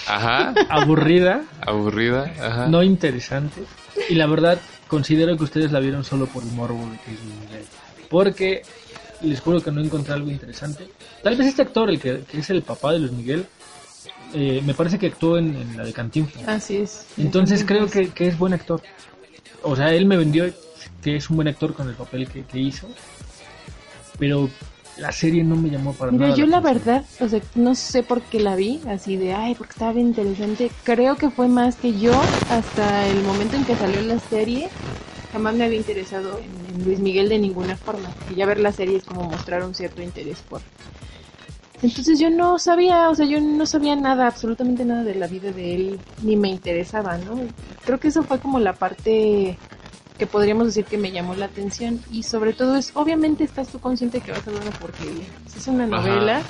[0.06, 2.32] Ajá, aburrida, aburrida.
[2.40, 2.66] Ajá.
[2.68, 3.62] no interesante.
[4.08, 7.20] Y la verdad, considero que ustedes la vieron solo por el morbo de que es
[7.22, 7.64] Miguel.
[8.08, 8.62] Porque
[9.20, 10.88] les juro que no encontré algo interesante.
[11.22, 13.46] Tal vez este actor, el que, que es el papá de Luis Miguel,
[14.34, 16.46] eh, me parece que actuó en, en la de Cantinflas.
[16.48, 17.06] Así es.
[17.18, 18.82] Entonces creo que, que es buen actor.
[19.62, 20.52] O sea, él me vendió
[21.02, 22.88] que es un buen actor con el papel que, que hizo.
[24.18, 24.48] Pero
[24.98, 26.36] la serie no me llamó para Mira, nada.
[26.36, 29.72] yo la verdad, o sea, no sé por qué la vi, así de, ay, porque
[29.72, 30.70] estaba bien interesante.
[30.84, 32.12] Creo que fue más que yo,
[32.50, 34.68] hasta el momento en que salió la serie,
[35.32, 38.10] jamás me había interesado en, en Luis Miguel de ninguna forma.
[38.30, 40.60] Y ya ver la serie es como mostrar un cierto interés por...
[41.82, 45.50] Entonces yo no sabía, o sea, yo no sabía nada, absolutamente nada de la vida
[45.50, 47.40] de él, ni me interesaba, ¿no?
[47.84, 49.58] Creo que eso fue como la parte
[50.16, 53.80] que podríamos decir que me llamó la atención y sobre todo es, obviamente estás tú
[53.80, 55.24] consciente que vas a ver una porquería.
[55.56, 55.96] Es una Ajá.
[55.96, 56.42] novela,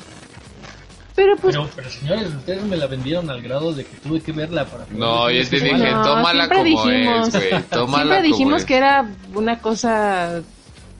[1.14, 4.32] pero pues Pero, pero señores, ustedes me la vendieron al grado de que tuve que
[4.32, 5.90] verla para No, ya te dije.
[5.92, 7.62] No, tómala siempre como dijimos- es, güey.
[7.70, 8.64] Tómala siempre dijimos como es.
[8.66, 10.42] que era una cosa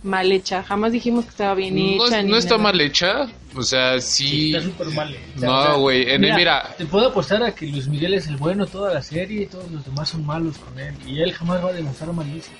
[0.03, 2.23] mal hecha, jamás dijimos que estaba bien No, hecha.
[2.23, 2.62] ni no está nada.
[2.64, 3.27] mal hecha.
[3.54, 4.54] O sea, sí.
[4.54, 5.14] Está súper mal.
[5.14, 6.74] hecha, No, o sea, güey, mira.
[6.76, 9.70] Te puedo apostar a que Luis Miguel es el bueno toda la serie y todos
[9.70, 10.94] los demás son malos con él.
[11.06, 12.54] Y él jamás va a demostrar malicia.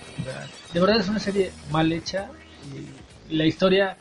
[0.73, 2.29] De verdad es una serie mal hecha.
[3.29, 3.97] Y la historia,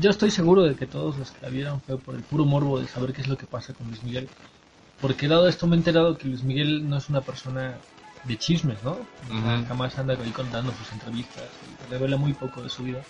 [0.00, 2.80] yo estoy seguro de que todos los que la vieron fue por el puro morbo
[2.80, 4.28] de saber qué es lo que pasa con Luis Miguel.
[5.00, 7.76] Porque dado esto me he enterado que Luis Miguel no es una persona
[8.24, 8.98] de chismes, ¿no?
[9.68, 11.44] Jamás anda ahí contando sus entrevistas.
[11.86, 13.00] y revela muy poco de su vida.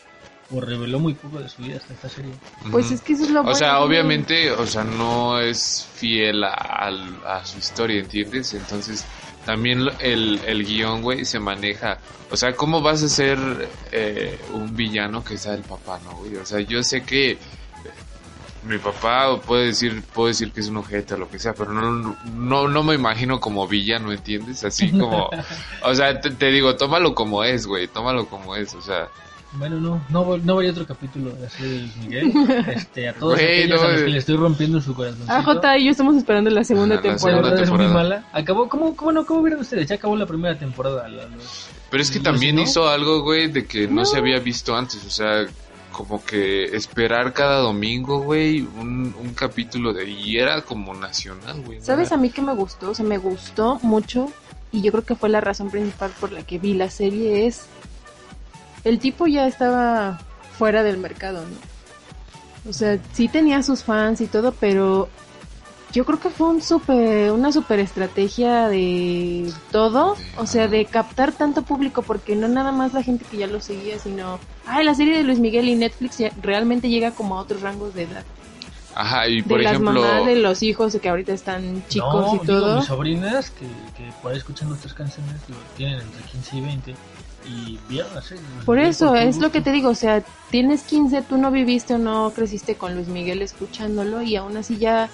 [0.50, 2.32] O reveló muy poco de su vida hasta esta serie.
[2.70, 6.90] Pues es que eso es lo O sea, obviamente, o sea, no es fiel a,
[7.44, 8.54] su historia, ¿entiendes?
[8.54, 9.04] Entonces,
[9.44, 11.98] también lo- el, el guion, güey, se maneja.
[12.30, 13.38] O sea, ¿cómo vas a ser
[13.92, 16.36] eh, un villano que sea el papá, no, güey?
[16.36, 17.36] O sea, yo sé que
[18.64, 21.72] mi papá puede decir, puedo decir que es un ojete o lo que sea, pero
[21.72, 24.64] no, no, no me imagino como villano, ¿entiendes?
[24.64, 25.30] Así como,
[25.82, 29.08] o sea, te, te digo, tómalo como es, güey, tómalo como es, o sea,
[29.54, 32.32] Bueno, no, no, voy- no voy a otro capítulo de la serie de Luis Miguel.
[32.76, 34.12] Este, a todos Güey, aquellos no, a los que güey.
[34.12, 35.24] le estoy rompiendo su corazón.
[35.26, 37.38] Ah, Jota y yo estamos esperando la segunda Ajá, la La temporada.
[37.38, 38.08] segunda verdad es muy temporada.
[38.20, 38.28] mala.
[38.32, 39.88] Acabó, ¿cómo, cómo, no, ¿Cómo vieron ustedes?
[39.88, 41.08] Ya acabó la primera temporada.
[41.08, 42.62] la- los- Pero es que ¿No también no?
[42.62, 44.04] hizo algo, güey, de que no, No.
[44.04, 45.02] se había visto antes.
[45.06, 45.46] O sea,
[45.92, 50.08] como que esperar cada domingo, güey, un, un capítulo de...
[50.08, 51.78] Y era como nacional, güey.
[51.78, 51.84] ¿no?
[51.84, 52.90] ¿Sabes a mí que me gustó?
[52.90, 54.30] O sea, me gustó mucho
[54.70, 57.64] y yo creo que fue la razón principal por la que vi la serie es
[58.88, 60.18] el tipo ya estaba
[60.56, 62.70] fuera del mercado, ¿no?
[62.70, 65.08] O sea, sí tenía sus fans y todo, pero
[65.92, 71.32] yo creo que fue un super, una super estrategia de todo, o sea, de captar
[71.32, 74.94] tanto público, porque no nada más la gente que ya lo seguía, sino, ay, la
[74.94, 78.24] serie de Luis Miguel y Netflix ya realmente llega como a otros rangos de edad.
[78.94, 80.00] Ajá, y De por las ejemplo...
[80.00, 82.76] mamás de los hijos que ahorita están chicos no, y digo, todo.
[82.76, 83.66] mis sobrinas que,
[83.96, 86.94] que por ahí escuchan nuestras canciones digo, tienen entre 15 y 20
[87.46, 87.78] y.
[87.88, 88.04] Luis
[88.64, 91.98] Por eso, es lo que te digo, o sea, tienes 15, tú no viviste o
[91.98, 95.08] no creciste con Luis Miguel escuchándolo y aún así ya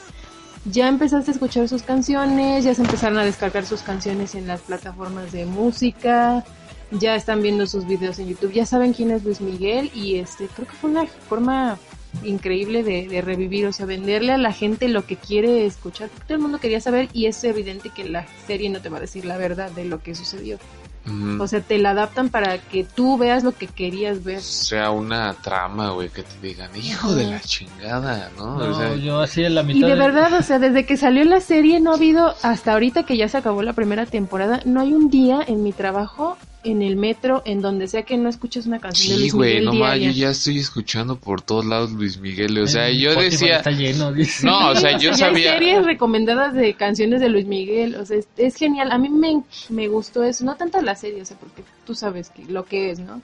[0.64, 4.60] ya empezaste a escuchar sus canciones, ya se empezaron a descargar sus canciones en las
[4.62, 6.44] plataformas de música,
[6.90, 10.46] ya están viendo sus videos en YouTube, ya saben quién es Luis Miguel y este
[10.48, 11.78] creo que fue una forma
[12.22, 16.36] increíble de, de revivir, o sea, venderle a la gente lo que quiere escuchar, todo
[16.36, 19.24] el mundo quería saber y es evidente que la serie no te va a decir
[19.24, 20.58] la verdad de lo que sucedió.
[21.06, 21.42] Ujú.
[21.42, 24.40] O sea, te la adaptan para que tú veas lo que querías ver.
[24.40, 28.58] sea una trama, güey, que te digan, hijo de la chingada, ¿no?
[28.58, 29.86] No, o sea, yo así en la mitad.
[29.86, 33.02] Y de verdad, o sea, desde que salió la serie no ha habido, hasta ahorita
[33.04, 36.82] que ya se acabó la primera temporada, no hay un día en mi trabajo, en
[36.82, 39.64] el metro, en donde sea que no escuches una canción de sí, Luis güey, Miguel
[39.66, 40.12] no más, yo diaria.
[40.12, 44.46] ya estoy escuchando por todos lados Luis Miguel, o sea, yo decía, Está lleno, dice.
[44.46, 48.04] no, o sea, yo ya hay sabía, series recomendadas de canciones de Luis Miguel, o
[48.06, 48.90] sea, es, es genial.
[48.92, 52.30] A mí me, me gustó eso, no tanto la serie, o sea, porque tú sabes
[52.30, 53.20] que, lo que es, ¿no?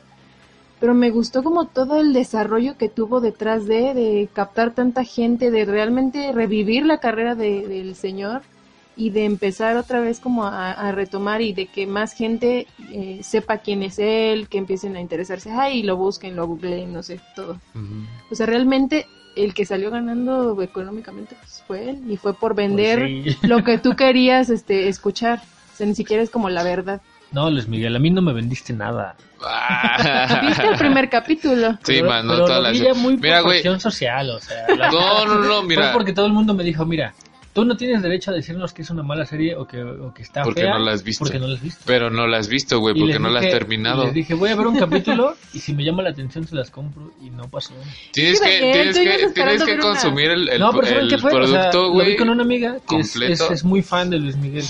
[0.78, 5.50] Pero me gustó como todo el desarrollo que tuvo detrás de, de captar tanta gente,
[5.50, 8.42] de realmente revivir la carrera de- del señor
[9.00, 13.20] y de empezar otra vez como a, a retomar y de que más gente eh,
[13.22, 17.18] sepa quién es él, que empiecen a interesarse, ay, lo busquen, lo googleen, no sé,
[17.34, 17.58] todo.
[18.30, 22.98] O sea, realmente el que salió ganando económicamente pues, fue él y fue por vender
[23.22, 23.46] Pues sí.
[23.46, 25.40] lo que tú querías este escuchar.
[25.72, 27.00] O sea, ni siquiera es como la verdad.
[27.32, 29.16] No, Luis Miguel, a mí no me vendiste nada.
[30.42, 31.72] ¿Viste el primer capítulo?
[31.84, 32.72] Sí, Pero- man, no pero todas lo las...
[32.72, 34.66] vi ya muy Mira, güey, social, o sea.
[34.76, 37.14] la- no, no, no, mira, Fue porque todo el mundo me dijo, mira,
[37.52, 40.22] tú no tienes derecho a decirnos que es una mala serie o que, o que
[40.22, 40.72] está Porque fea.
[40.74, 41.24] no la has visto.
[41.24, 41.82] Porque no la has visto.
[41.86, 44.02] pero no la has visto, güey, porque no la has dije- terminado.
[44.02, 46.54] y Les dije, voy a ver un capítulo y si me llama la atención se
[46.54, 47.74] las compro y no pasó.
[48.12, 49.02] Tienes que, tienes que,
[49.34, 51.32] tienes que ver una- consumir el, el, no, pero ¿saben el qué fue?
[51.34, 52.10] O sea, producto, lo güey.
[52.12, 53.44] vi con una amiga que es, completo.
[53.46, 54.64] es, es muy fan de Luis Miguel.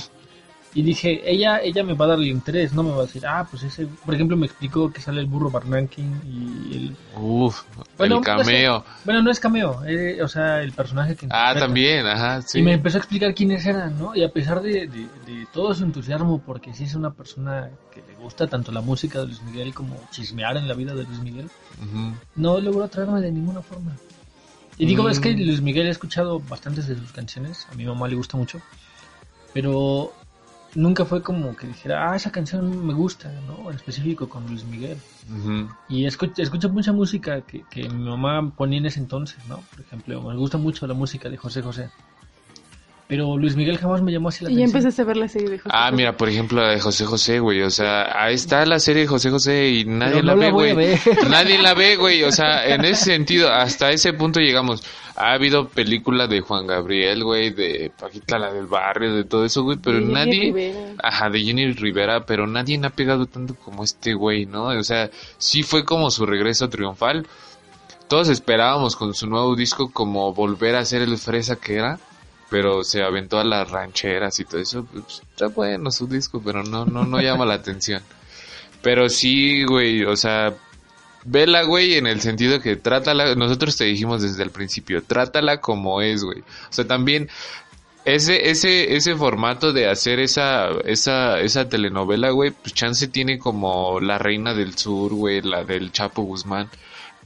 [0.73, 3.27] Y dije, ella ella me va a dar el interés, no me va a decir,
[3.27, 6.97] ah, pues ese, por ejemplo, me explicó que sale el burro Barnanking y el...
[7.21, 7.63] Uf,
[7.99, 8.53] Bueno, el no sé.
[8.53, 8.85] cameo.
[9.05, 11.27] Bueno, no es cameo, eh, o sea, el personaje que...
[11.29, 11.67] Ah, interpreta.
[11.67, 12.61] también, ajá, sí.
[12.61, 14.15] Y me empezó a explicar quiénes eran, ¿no?
[14.15, 18.01] Y a pesar de, de- de todo su entusiasmo, porque sí es una persona que
[18.09, 21.19] le gusta tanto la música de Luis Miguel como chismear en la vida de Luis
[21.19, 21.47] Miguel,
[21.83, 22.15] Ujú.
[22.37, 23.97] no logró atraerme de ninguna forma.
[24.79, 25.11] Y digo, Mm.
[25.11, 28.37] es que Luis Miguel he escuchado bastantes de sus canciones, a mi mamá le gusta
[28.37, 28.61] mucho,
[29.53, 30.13] pero
[30.75, 33.71] nunca fue como que dijera, ah, esa canción me gusta, ¿no?
[33.71, 34.99] En específico con Luis Miguel.
[35.89, 39.63] Y escucho, escucho mucha música que, que mi mamá ponía en ese entonces, ¿no?
[39.71, 41.91] Por ejemplo, me gusta mucho la música de José José.
[43.11, 44.69] Pero Luis Miguel jamás me llamó así la Y atención.
[44.79, 45.97] empezaste a ver la serie de José Ah, José.
[45.97, 47.61] mira, por ejemplo, la de José José, güey.
[47.63, 50.75] O sea, ahí está la serie de José José y nadie la ve, güey.
[51.29, 52.23] Nadie la ve, güey.
[52.23, 54.83] O sea, en ese sentido, hasta ese punto llegamos.
[55.17, 59.65] Ha habido películas de Juan Gabriel, güey, de Paquita la del barrio, de todo eso,
[59.65, 60.41] güey, pero De nadie...
[60.45, 60.79] Rivera.
[61.03, 64.67] Ajá, de Jenny Rivera, pero nadie ha pegado tanto como este güey, ¿no?
[64.69, 67.27] O sea, sí fue como su regreso triunfal.
[68.09, 71.99] Todos esperábamos con su nuevo disco como volver a ser el fresa que era,
[72.51, 74.85] pero se aventó a las rancheras y todo eso.
[74.85, 78.03] Pues, está bueno su disco, pero no, no, no llama la atención.
[78.83, 80.55] Pero sí, güey, o sea,
[81.25, 86.03] vela, güey, en el sentido que trátala, nosotros te dijimos desde el principio, trátala como
[86.03, 86.41] es, güey.
[86.41, 87.29] O sea, también
[88.05, 94.01] ese, ese, ese formato de hacer esa, esa, esa telenovela, güey, pues chance tiene como
[94.01, 96.69] La Reina del Sur, güey, la del Chapo Guzmán.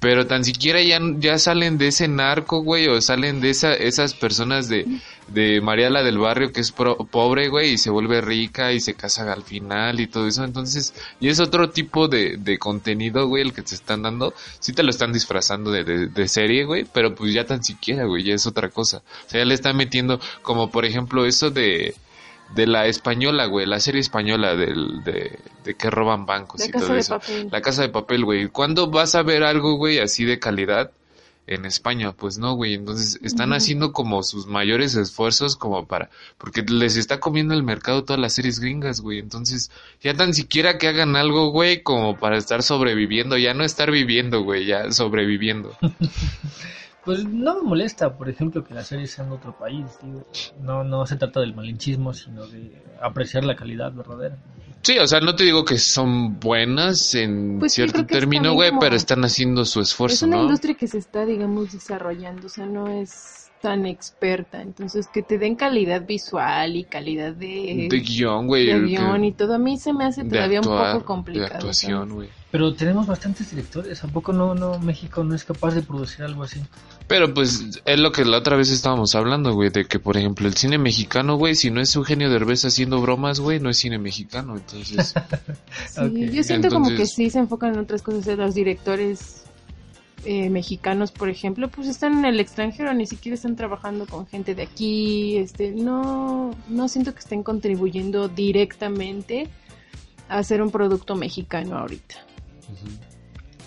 [0.04, 4.12] Pero tan siquiera ya, ya salen de ese narco, güey, o salen de esa, esas
[4.12, 4.86] personas de,
[5.28, 8.80] de María la del barrio que es pro- pobre, güey, y se vuelve rica y
[8.80, 10.44] se casa al final y todo eso.
[10.44, 14.34] Entonces, y es otro tipo de, de contenido, güey, el que te están dando.
[14.60, 18.04] Sí te lo están disfrazando de, de, de serie, güey, pero pues ya tan siquiera,
[18.04, 18.98] güey, ya es otra cosa.
[19.26, 21.94] O sea, ya le están metiendo como, por ejemplo, eso de,
[22.54, 26.70] de la española, güey, la serie española del, de, de que roban bancos La y
[26.70, 27.18] casa todo de eso.
[27.18, 27.48] papel.
[27.50, 28.48] La casa de papel, güey.
[28.48, 30.90] ¿Cuándo vas a ver algo, güey, así de calidad
[31.46, 32.12] en España?
[32.12, 32.74] Pues no, güey.
[32.74, 36.10] Entonces están haciendo como sus mayores esfuerzos como para...
[36.38, 39.18] Porque les está comiendo el mercado todas las series gringas, güey.
[39.18, 43.36] Entonces ya tan siquiera que hagan algo, güey, como para estar sobreviviendo.
[43.36, 45.76] Ya no estar viviendo, güey, ya sobreviviendo.
[47.04, 49.84] Pues no me molesta, por ejemplo, que la serie sea en otro país.
[50.02, 50.24] Digo.
[50.60, 54.36] No, no se trata del malinchismo, sino de apreciar la calidad verdadera.
[54.82, 58.70] Sí, o sea, no te digo que son buenas en Pues cierto es término, güey,
[58.80, 60.42] pero están haciendo su Es esfuerzo, una ¿no?
[60.42, 64.60] industria que se está, digamos, desarrollando, o sea, no es tan experta.
[64.60, 68.66] Entonces, que te den calidad visual y calidad de, De guion, güey.
[68.66, 70.98] de guion que- y todo, a mí se me hace de todavía actuar, un poco
[70.98, 71.54] De complicado.
[71.54, 72.14] actuación, ¿sabes?
[72.14, 72.28] güey.
[72.54, 74.04] Pero tenemos bastantes directores.
[74.04, 76.60] ¿A poco no, no México no es capaz de producir algo así?
[77.08, 80.46] Pero pues es lo que la otra vez estábamos hablando, güey, de que por ejemplo
[80.46, 83.98] el cine mexicano, güey, si no es Eugenio Derbez haciendo bromas, güey, no es cine
[83.98, 85.14] mexicano, entonces
[85.88, 89.46] Sí, yo siento como que sí se enfocan en otras cosas, sea, los directores
[90.24, 94.54] eh, mexicanos, por ejemplo, pues están en el extranjero, ni siquiera están trabajando con gente
[94.54, 99.48] de aquí, este, no, no siento que estén contribuyendo directamente
[100.28, 102.14] a hacer un producto mexicano ahorita.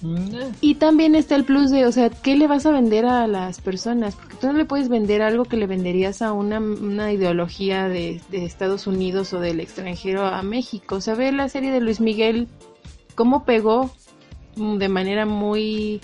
[0.01, 3.05] Mm, eh, Y también está el plus de, o sea, ¿qué le vas a vender
[3.05, 4.15] a las personas?
[4.15, 8.21] Porque tú no le puedes vender algo que le venderías a una, una ideología de,
[8.31, 10.95] Estados Unidos o del extranjero a México.
[10.95, 12.47] O sea, ver la serie de Luis Miguel,
[13.15, 13.91] cómo pegó
[14.55, 16.01] de manera muy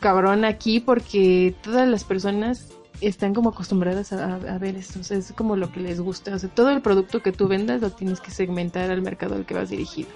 [0.00, 2.68] cabrón aquí, porque todas las personas
[3.00, 5.00] están como acostumbradas a, a ver esto.
[5.00, 6.34] O sea, es como lo que les gusta.
[6.34, 9.46] O sea, todo el producto que tú vendas lo tienes que segmentar al mercado al
[9.46, 10.08] que vas dirigido.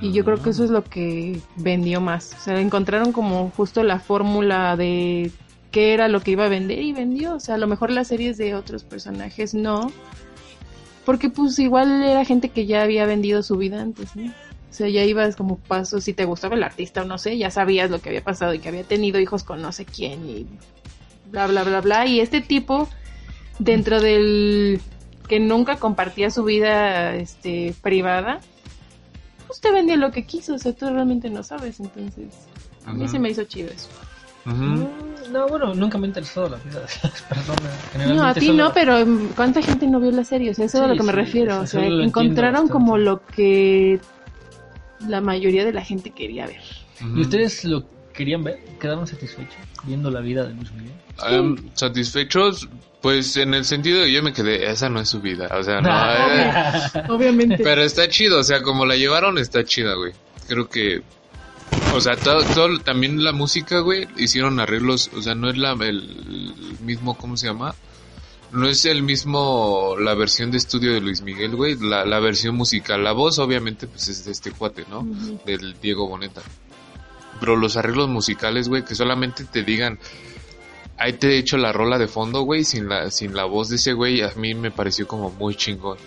[0.00, 2.34] Y yo creo que eso es lo que vendió más.
[2.38, 5.30] O sea, encontraron como justo la fórmula de
[5.70, 7.34] qué era lo que iba a vender y vendió.
[7.34, 9.92] O sea, a lo mejor las series de otros personajes no.
[11.04, 14.30] Porque pues igual era gente que ya había vendido su vida antes, ¿no?
[14.70, 17.50] O sea, ya ibas como paso, si te gustaba el artista o no sé, ya
[17.50, 20.46] sabías lo que había pasado y que había tenido hijos con no sé quién y
[21.30, 22.06] bla, bla, bla, bla.
[22.06, 22.88] Y este tipo,
[23.58, 24.80] dentro del
[25.28, 28.40] que nunca compartía su vida este, privada,
[29.50, 32.26] pues te vendía lo que quiso, o sea, tú realmente no sabes, entonces
[32.86, 33.10] a mí Ajá.
[33.12, 33.88] se me hizo chido eso.
[34.46, 34.54] Ujú.
[34.56, 38.06] mm, No, bueno, nunca me ha interesado la vida de las personas.
[38.06, 40.50] No, a ti solo- no, pero mm, ¿cuánta gente no vio la serie?
[40.50, 42.68] O sea, eso es a lo Sí, que me sí, refiero, eso o sea, encontraron
[42.68, 43.98] como lo que
[45.08, 46.60] la mayoría de la gente quería ver.
[47.00, 47.18] Ujú.
[47.18, 47.84] ¿Y ustedes lo
[48.14, 48.60] querían ver?
[48.80, 50.92] ¿Quedaron satisfechos viendo la vida de Luis Miguel?
[51.28, 52.68] Em, satisfechos,
[53.00, 55.80] pues en el sentido de yo me quedé, esa no es su vida, o sea,
[55.80, 55.90] no.
[57.00, 57.58] Eh, Obviamente.
[57.62, 60.12] pero está chido, o sea, como la llevaron está chida, güey.
[60.48, 61.02] Creo que,
[61.94, 65.72] o sea, todo, todo- también la música, güey, hicieron arreglos, o sea, no es la,
[65.72, 67.74] el mismo, ¿cómo se llama?
[68.52, 72.56] No es el mismo, la versión de estudio de Luis Miguel, güey, la, la versión
[72.56, 73.04] musical.
[73.04, 75.06] La voz, obviamente, pues es de este cuate, ¿no?
[75.46, 76.42] Del Diego Boneta.
[77.38, 80.00] Pero los arreglos musicales, güey, que solamente te digan,
[81.00, 83.76] ahí te he hecho la rola de fondo, güey, sin la, sin la voz de
[83.76, 85.98] ese güey, a mí me pareció como muy chingón.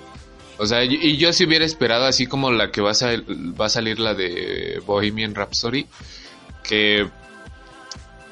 [0.60, 3.26] O sea, y, yo si hubiera esperado así como la que va a, sal-
[3.60, 5.88] va a salir la de Bohemian Rhapsody,
[6.64, 7.10] que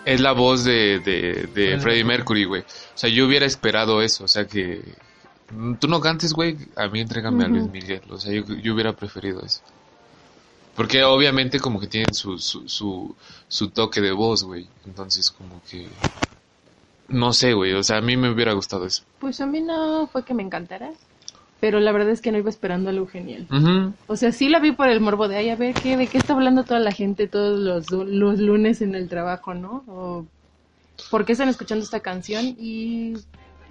[0.05, 2.62] es la voz de, de, de Freddie Mercury, güey.
[2.62, 2.66] O
[2.97, 4.82] sea, yo hubiera esperado eso, o sea que...
[5.51, 7.55] mm, Tú no cantes, güey, a mí entrégame a Ujú.
[7.55, 9.62] Luis Miguel, o sea, yo, yo hubiera preferido eso.
[10.76, 13.16] Porque obviamente como que tienen su, su, su,
[13.47, 14.68] su toque de voz, güey.
[14.86, 15.88] Entonces como que...
[17.12, 17.74] No sé, güey.
[17.74, 19.03] O sea, a mí me hubiera gustado eso.
[19.20, 20.91] Pues a mí no fue que me encantara,
[21.59, 23.47] pero la verdad es que no iba esperando algo genial.
[24.07, 26.18] O sea, sí la vi por el morbo de, ay, a ver, ¿qué, ¿de qué
[26.18, 29.84] está hablando toda la gente todos los, los lunes en el trabajo, no?
[29.88, 30.26] O,
[31.09, 32.55] ¿por qué están escuchando esta canción?
[32.57, 33.14] Y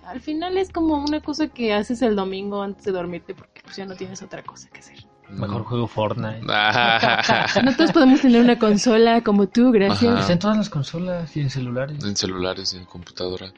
[0.05, 3.76] al final es como una cosa que haces el domingo antes de dormirte porque pues
[3.76, 4.99] ya no tienes otra cosa que hacer.
[5.33, 6.41] Mejor juego Fortnite.
[7.64, 10.11] No todos podemos tener una consola como tú, gracias.
[10.12, 10.20] Ajá.
[10.20, 12.03] Está en todas las consolas y en celulares.
[12.05, 13.53] en celulares, en computadora.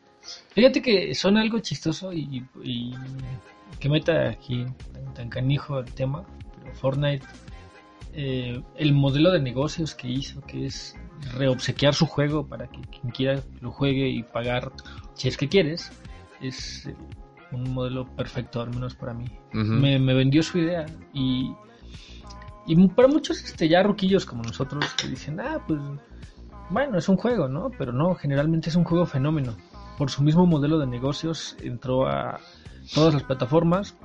[0.51, 2.95] Fíjate que suena algo chistoso y, y
[3.81, 6.25] que meta aquí tan, tan canijo el tema.
[6.63, 7.27] Pero Fortnite,
[8.15, 10.97] eh, el modelo de negocios que hizo, que es
[11.35, 14.73] reobsequiar su juego para que quien quiera lo juegue y pagar,
[15.15, 15.91] si es que quieres,
[16.41, 16.97] es eh,
[17.53, 19.27] un modelo perfecto, al menos para mí.
[19.53, 21.53] Me, me vendió su idea y,
[22.67, 25.81] y para muchos este, ya ruquillos como nosotros que dicen, ah, pues
[26.71, 27.71] bueno, es un juego, ¿no?
[27.77, 29.55] Pero no, generalmente es un juego fenómeno.
[29.99, 32.41] Por su mismo modelo de negocios entró a
[32.95, 33.97] todas las plataformas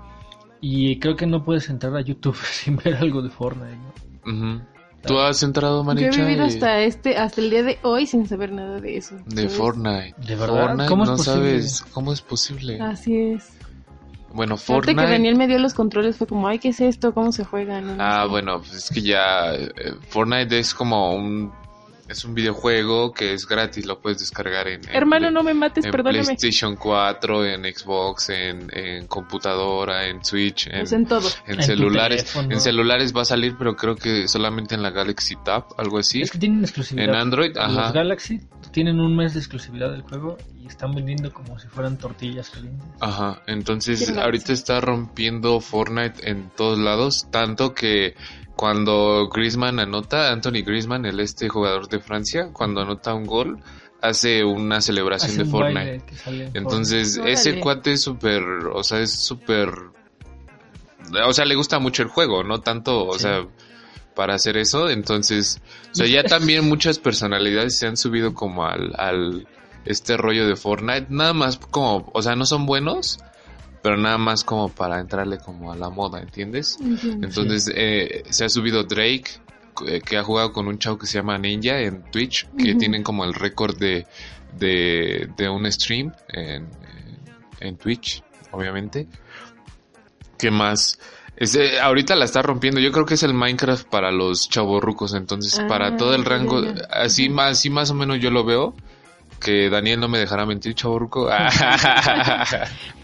[0.60, 3.78] y creo que no puedes entrar a YouTube sin ver algo de Fortnite,
[4.26, 4.77] ¿no?
[5.06, 6.22] ¿Tú has entrado, Yo Manicha?
[6.22, 9.16] he vivido y- hasta este, hasta el día de hoy sin saber nada de eso.
[9.26, 9.54] De ¿sabes?
[9.54, 10.16] Fortnite.
[10.18, 10.62] ¿De verdad?
[10.68, 11.62] Fortnite, ¿Cómo es no posible?
[11.62, 12.82] sabes cómo es posible.
[12.82, 13.50] Así es.
[14.34, 15.02] Bueno, Fortnite.
[15.02, 17.14] que Daniel me dio los controles fue como, ay, ¿qué es esto?
[17.14, 17.80] ¿Cómo se juega?
[17.80, 18.30] No, no Ah, sé.
[18.30, 19.72] bueno, pues es que ya eh,
[20.10, 21.52] Fortnite es como un
[22.10, 25.86] es un videojuego que es gratis, lo puedes descargar en, en Hermano, no me mates,
[25.86, 26.24] en perdóname.
[26.24, 31.28] PlayStation 4, en Xbox, en, en computadora, en Switch, en, en todo.
[31.46, 32.36] en celulares.
[32.36, 36.22] En celulares va a salir, pero creo que solamente en la Galaxy Tab, algo así.
[36.22, 37.10] Es que tienen exclusividad.
[37.10, 37.92] En Android, Los ajá.
[37.92, 38.42] Galaxy
[38.72, 42.86] tienen un mes de exclusividad del juego y están vendiendo como si fueran tortillas calientes.
[43.00, 48.16] Ajá, entonces ahorita está rompiendo Fortnite en todos lados, tanto que
[48.58, 53.60] cuando Griezmann anota, Anthony Griezmann, el este jugador de Francia, cuando anota un gol,
[54.02, 56.02] hace una celebración Hace de un Fortnite.
[56.26, 57.34] en Entonces, Órale.
[57.34, 59.72] ese cuate es súper, o sea, es súper,
[61.26, 63.20] o sea, le gusta mucho el juego, no tanto, o Sí.
[63.22, 63.48] sea,
[64.16, 68.94] para hacer eso, entonces, o sea, ya también muchas personalidades se han subido como al,
[68.98, 69.48] al,
[69.86, 73.20] este rollo de Fortnite, nada más como, o sea, no son buenos,
[73.88, 76.78] pero nada más como para entrarle como a la moda, ¿entiendes?
[77.22, 79.24] Entonces, eh, se ha subido Drake,
[79.88, 83.02] eh, que ha jugado con un chavo que se llama Ninja en Twitch, que tienen
[83.02, 84.06] como el récord de,
[84.60, 86.68] de, de un stream en,
[87.62, 88.22] en Twitch,
[88.52, 89.08] obviamente.
[90.38, 91.00] ¿Qué más?
[91.38, 92.82] Ese, ahorita la está rompiendo.
[92.82, 95.14] Yo creo que es el Minecraft para los chavorrucos.
[95.14, 98.76] Entonces, Ah, para todo el rango, así más, así más o menos yo lo veo.
[99.40, 101.30] Que Daniel no me dejará mentir, chavorruco.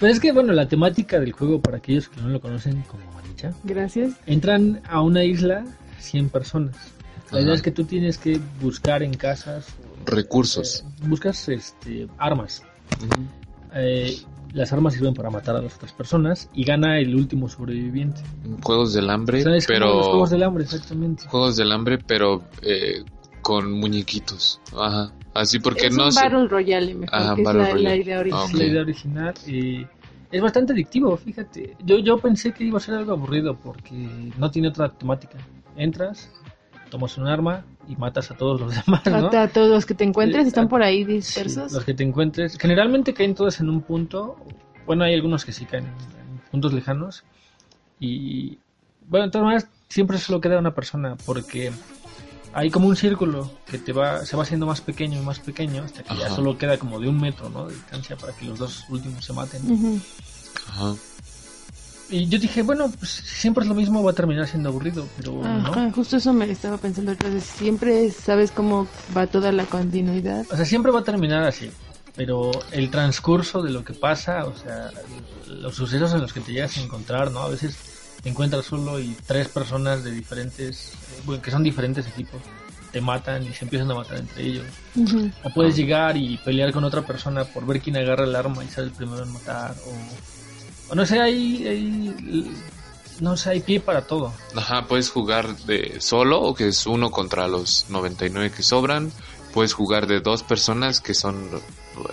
[0.00, 3.04] Pero es que, bueno, la temática del juego, para aquellos que no lo conocen como
[3.12, 4.14] Manicha, Gracias.
[4.26, 5.64] entran a una isla
[5.98, 6.74] 100 personas.
[7.30, 7.40] La Ajá.
[7.42, 9.66] idea es que tú tienes que buscar en casas,
[10.06, 10.84] Recursos.
[11.02, 12.62] eh, buscas este, armas.
[13.74, 14.18] Eh,
[14.52, 18.20] las armas sirven para matar a las otras personas y gana el último sobreviviente.
[18.62, 21.26] Juegos del hambre, pero los juegos del hambre, exactamente.
[21.28, 23.04] juegos del hambre, pero eh,
[23.42, 24.60] con muñequitos.
[24.76, 25.12] Ajá.
[25.34, 26.22] Así porque es no un sé.
[26.22, 27.96] Battle Royale, mejor, Ajá, que es Battle la, la Royale.
[27.96, 28.42] idea original.
[28.42, 28.54] Ah, ok.
[28.58, 29.34] la idea original.
[29.46, 29.86] eh,
[30.32, 31.76] es bastante adictivo, fíjate.
[31.84, 33.94] Yo, yo pensé que iba a ser algo aburrido porque
[34.38, 35.38] no tiene otra temática.
[35.76, 36.30] Entras,
[36.88, 39.28] tomas un arma y matas a todos los demás, ¿no?
[39.36, 41.72] A, todos los que te encuentres Sí, están por ahí Sí, dispersos.
[41.72, 42.56] los que te encuentres.
[42.58, 44.36] Generalmente caen todos en un punto.
[44.86, 47.24] Bueno, hay algunos que sí caen en, en puntos lejanos.
[47.98, 48.58] Y
[49.08, 51.70] bueno, de todas maneras, siempre solo queda una persona porque
[52.52, 55.84] hay como un círculo que te va, se va haciendo más pequeño y más pequeño
[55.84, 57.66] hasta que ya solo queda como de un metro ¿no?
[57.66, 60.02] de distancia para que los dos últimos se maten.
[60.68, 60.94] Ajá.
[62.10, 65.06] Y yo dije, bueno, pues si siempre es lo mismo, va a terminar siendo aburrido,
[65.16, 65.68] pero no.
[65.70, 67.12] Ajá, justo eso me estaba pensando.
[67.12, 70.44] Entonces, siempre sabes cómo va toda la continuidad.
[70.50, 71.70] O sea, siempre va a terminar así.
[72.16, 74.90] Pero el transcurso de lo que pasa, o sea,
[75.46, 77.42] los sucesos en los que te llegas a encontrar, ¿no?
[77.42, 77.76] A veces
[78.20, 80.92] te encuentras solo y tres personas de diferentes,
[81.24, 82.40] bueno, que son diferentes equipos,
[82.92, 84.66] te matan y se empiezan a matar entre ellos.
[84.96, 85.30] Ujú.
[85.44, 88.68] O puedes llegar y pelear con otra persona por ver quién agarra el arma y
[88.68, 89.74] sale el primero en matar.
[89.86, 92.50] O, o no sé, hay, hay-
[93.20, 94.32] no sé, hay pie para todo.
[94.56, 99.12] Ajá, puedes jugar de solo, que es uno contra los 99 que sobran.
[99.52, 101.48] Puedes jugar de dos personas que son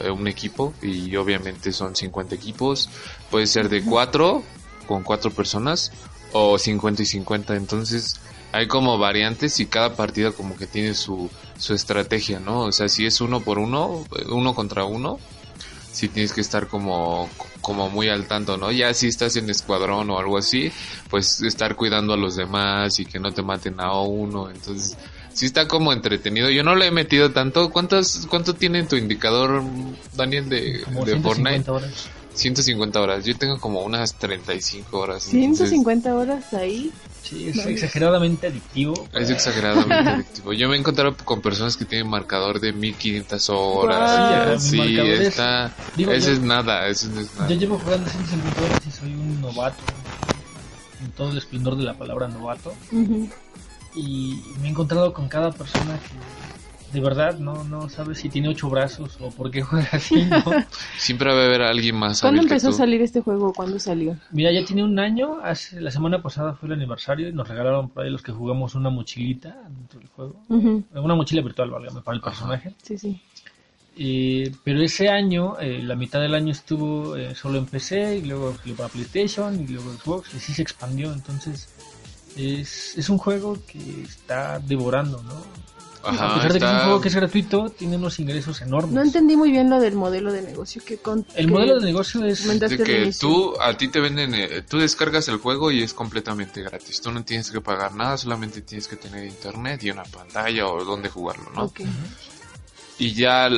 [0.01, 2.89] eh, un equipo y obviamente son 50 equipos.
[3.31, 4.43] Puede ser de cuatro
[4.85, 5.91] con cuatro personas
[6.33, 7.55] o 50 y 50.
[7.55, 8.19] Entonces
[8.57, 12.61] hay como variantes y cada partida como que tiene su, su estrategia, ¿no?
[12.61, 15.19] O sea, si es uno por uno, uno contra uno,
[15.91, 17.29] sí tienes que estar como,
[17.61, 18.71] como muy al tanto, ¿no?
[18.71, 20.71] Ya si estás en escuadrón o algo así,
[21.09, 24.97] pues estar cuidando a los demás y que no te maten a uno, entonces
[25.33, 26.49] sí está como entretenido.
[26.49, 27.69] Yo no le he metido tanto.
[27.69, 29.63] ¿Cuántos, cuánto tiene tu indicador,
[30.15, 31.71] Daniel, de, Como de 150 Fortnite?
[31.71, 32.09] horas.
[32.33, 33.25] 150 horas.
[33.25, 35.27] Yo tengo como unas 35 horas.
[35.31, 36.91] entonces 150 horas ahí.
[37.29, 39.07] Sí, es exageradamente adictivo.
[39.13, 40.53] Es exageradamente adictivo.
[40.53, 44.63] Yo me he encontrado con personas que tienen marcador de 1500 horas.
[44.63, 45.73] Sí, Sí, está.
[45.95, 46.87] digo, ese yo- es nada.
[46.87, 47.49] Ese no es nada.
[47.49, 49.83] Yo llevo jugando 150 horas y soy un novato.
[51.03, 52.73] En todo el esplendor de la palabra novato.
[53.95, 56.46] Y me he encontrado con cada persona que
[56.93, 60.43] de verdad no, no sabe si tiene ocho brazos o por qué juega así, ¿no?
[60.97, 62.21] Siempre va a haber alguien más.
[62.21, 63.53] ¿Cuándo empezó a salir este juego?
[63.53, 64.17] ¿Cuándo salió?
[64.31, 65.39] Mira, ya tiene un año.
[65.43, 68.75] Hace, la semana pasada fue el aniversario y nos regalaron por ahí los que jugamos
[68.75, 70.41] una mochilita dentro del juego.
[70.47, 72.73] Una mochila virtual, válgame, para el personaje.
[72.81, 73.21] Sí, sí.
[73.99, 78.21] Eh, pero ese año, eh, la mitad del año estuvo eh, solo en PC y
[78.21, 81.11] luego salió para PlayStation y luego Xbox y sí se expandió.
[81.11, 81.67] Entonces
[82.37, 85.66] es, es un juego que está devorando, ¿no?
[86.07, 88.93] Ajá, a pesar de que es un juego que es gratuito, tiene unos ingresos enormes.
[88.93, 91.85] No entendí muy bien lo del modelo de negocio que con El que modelo de
[91.85, 92.47] negocio es...
[92.59, 96.61] de que tú a ti te venden eh, tú descargas el juego y es completamente
[96.61, 100.67] gratis tú no tienes que pagar nada solamente tienes que tener internet y una pantalla
[100.67, 101.81] o donde jugarlo no Ok.
[102.99, 103.49] y ya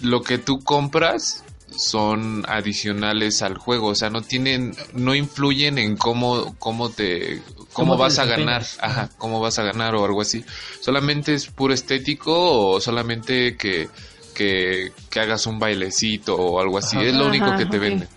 [0.00, 5.96] lo que tú compras son adicionales al juego o sea no tienen no influyen en
[5.96, 7.42] cómo cómo te
[7.72, 10.44] cómo, vas a ganar ajá cómo vas a ganar o algo así
[10.80, 13.88] solamente es puro estético o solamente que
[14.34, 17.06] que, que hagas un bailecito o algo así Ajá.
[17.06, 17.82] es lo único Ajá, que te ok.
[17.82, 18.08] venden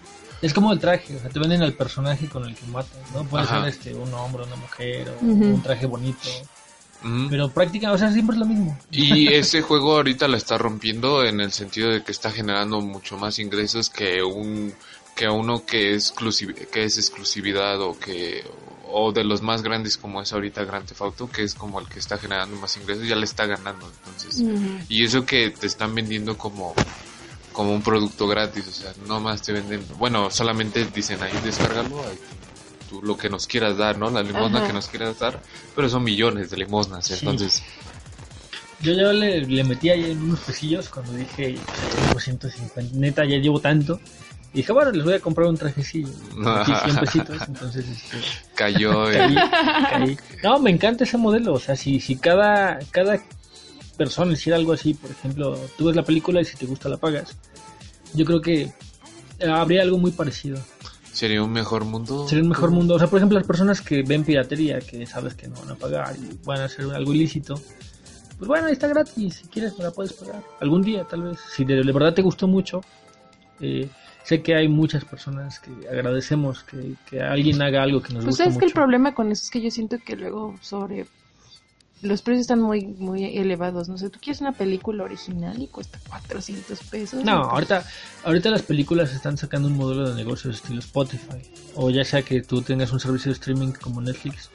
[0.41, 3.23] Es como el traje, o sea, te venden al personaje con el que matas, ¿no?
[3.25, 3.61] Puede Ajá.
[3.61, 6.29] ser este, un hombre, una mujer, o un traje bonito.
[7.03, 7.27] Ujú.
[7.29, 8.77] Pero prácticamente, o sea, siempre es lo mismo.
[8.91, 13.17] Y ese juego ahorita la está rompiendo en el sentido de que está generando mucho
[13.17, 14.73] más ingresos que un
[15.15, 18.43] que uno que es exclusiv- que es exclusividad o que
[18.95, 21.87] o de los más grandes como es ahorita Grand Theft Auto, que es como el
[21.87, 24.43] que está generando más ingresos, ya le está ganando, entonces.
[24.87, 26.75] Y eso que te están vendiendo como
[27.51, 32.07] como un producto gratis, o sea, no más te venden, bueno, solamente dicen ahí descárgalo,
[32.07, 32.17] ahí
[32.89, 34.09] tú lo que nos quieras dar, ¿no?
[34.09, 34.67] La limosna Ajá.
[34.67, 35.39] que nos quieras dar,
[35.75, 37.13] pero son millones de limosnas, Sí.
[37.19, 37.61] entonces
[38.81, 41.57] Yo ya le, le metí ahí en unos pesillos cuando dije,
[42.11, 43.99] pues, 150, neta, ya llevo tanto.
[44.53, 46.09] Y dije, bueno, les voy a comprar un trajecillo.
[46.35, 48.17] Metí 100 pesitos, entonces este,
[48.53, 49.05] Cayó.
[49.11, 50.17] caí, caí.
[50.43, 51.53] No, me encanta ese modelo.
[51.53, 53.19] O sea, si, si cada, cada
[53.97, 56.97] persona hiciera algo así, por ejemplo, tú ves la película y si te gusta la
[56.97, 57.35] pagas,
[58.13, 58.71] yo creo que
[59.39, 60.59] eh, habría algo muy parecido.
[61.11, 62.27] Sería un mejor mundo.
[62.27, 62.95] Sería un mejor mundo.
[62.95, 65.75] O sea, por ejemplo, las personas que ven piratería, que sabes que no van a
[65.75, 67.59] pagar y van a hacer algo ilícito,
[68.37, 69.35] pues bueno, está gratis.
[69.41, 70.43] Si quieres, me la puedes pagar.
[70.59, 71.39] Algún día, tal vez.
[71.51, 72.81] Si de, de verdad te gustó mucho,
[73.59, 73.89] eh,
[74.23, 78.35] sé que hay muchas personas que agradecemos que, que alguien haga algo que nos Pues
[78.35, 78.73] gusta sabes que el mucho.
[78.73, 81.07] problema con eso es que yo siento que luego sobre
[82.01, 85.99] los precios están muy muy elevados, no sé, tú quieres una película original y cuesta
[86.09, 87.23] 400 pesos.
[87.23, 87.85] No, ahorita,
[88.23, 91.41] ahorita las películas están sacando un modelo de negocio estilo Spotify.
[91.75, 94.49] O ya sea que tú tengas un servicio de streaming como Netflix.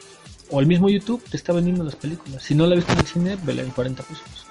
[0.51, 2.43] O el mismo YouTube te está vendiendo las películas.
[2.43, 4.47] Si no la viste en el cine, vela en 40 pesos.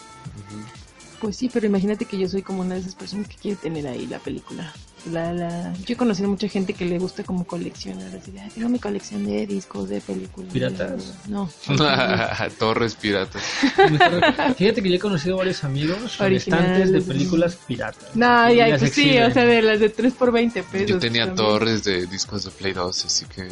[1.19, 3.87] Pues sí, pero imagínate que yo soy como una de esas personas que quiere tener
[3.87, 4.73] ahí la película.
[5.11, 5.73] La, la...
[5.85, 8.79] Yo he conocido mucha gente que le gusta como coleccionar, así de, "Ay, tengo mi
[8.79, 10.51] colección de discos, de películas.
[10.51, 11.13] ¿Piratas?
[11.29, 11.49] No.
[12.59, 13.41] Torres piratas.
[14.57, 16.67] Fíjate que yo he conocido varios amigos Originales.
[16.67, 18.15] estantes de películas piratas.
[18.15, 19.31] No, Y ya, pues sí, exhiben.
[19.31, 20.87] o sea, de las de 3 por 20 pesos.
[20.89, 21.47] Yo tenía también.
[21.47, 23.47] torres de discos de Play 2, así que.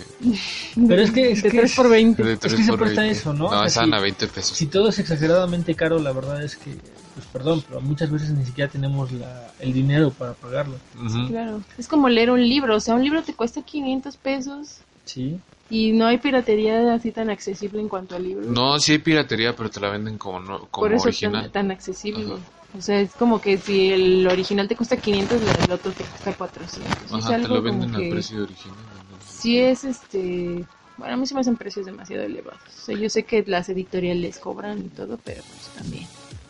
[0.88, 2.24] Pero es que- es de que 3 es- por 20.
[2.24, 3.20] De que se 3 por presta 20.
[3.20, 3.46] eso, ¿no?
[3.48, 4.58] O No, sea, estaban a 20 pesos.
[4.58, 6.72] Si todo es exageradamente caro, la verdad es que,
[7.16, 10.76] pues perdón, pero muchas veces ni siquiera tenemos la, el dinero para pagarlo.
[11.04, 11.28] Ujú.
[11.28, 15.40] Claro, es como leer un libro, o sea, un libro te cuesta 500 pesos Sí.
[15.70, 18.48] y no hay piratería así tan accesible en cuanto a libros.
[18.48, 21.44] No, sí hay piratería, pero te la venden como, no, como Por eso original.
[21.44, 22.26] tan, tan accesible.
[22.26, 22.36] Ajá.
[22.78, 26.34] O sea, es como que si el original te cuesta 500, el otro te cuesta
[26.34, 27.04] 400.
[27.06, 28.76] es Ajá, te algo lo venden al que precio original.
[29.10, 29.18] ¿no?
[29.26, 30.66] Sí es este...
[30.98, 32.60] Bueno, a mí se me hacen precios demasiado elevados.
[32.82, 36.06] O sea, yo sé que las editoriales cobran y todo, pero pues también.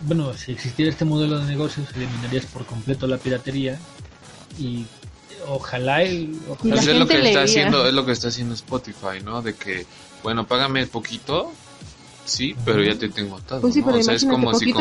[0.05, 3.79] Bueno, si existiera este modelo de negocios, eliminarías por completo la piratería
[4.59, 4.85] y
[5.47, 9.21] ojalá el, ojalá- Pues es lo que está haciendo, es lo que está haciendo Spotify,
[9.23, 9.41] ¿no?
[9.41, 9.85] De que,
[10.23, 11.51] bueno, págame poquito,
[12.23, 13.61] sí, pero ya te tengo todo.
[13.61, 13.87] Pues sí, ¿no?
[13.87, 14.71] pero O sea, es como si de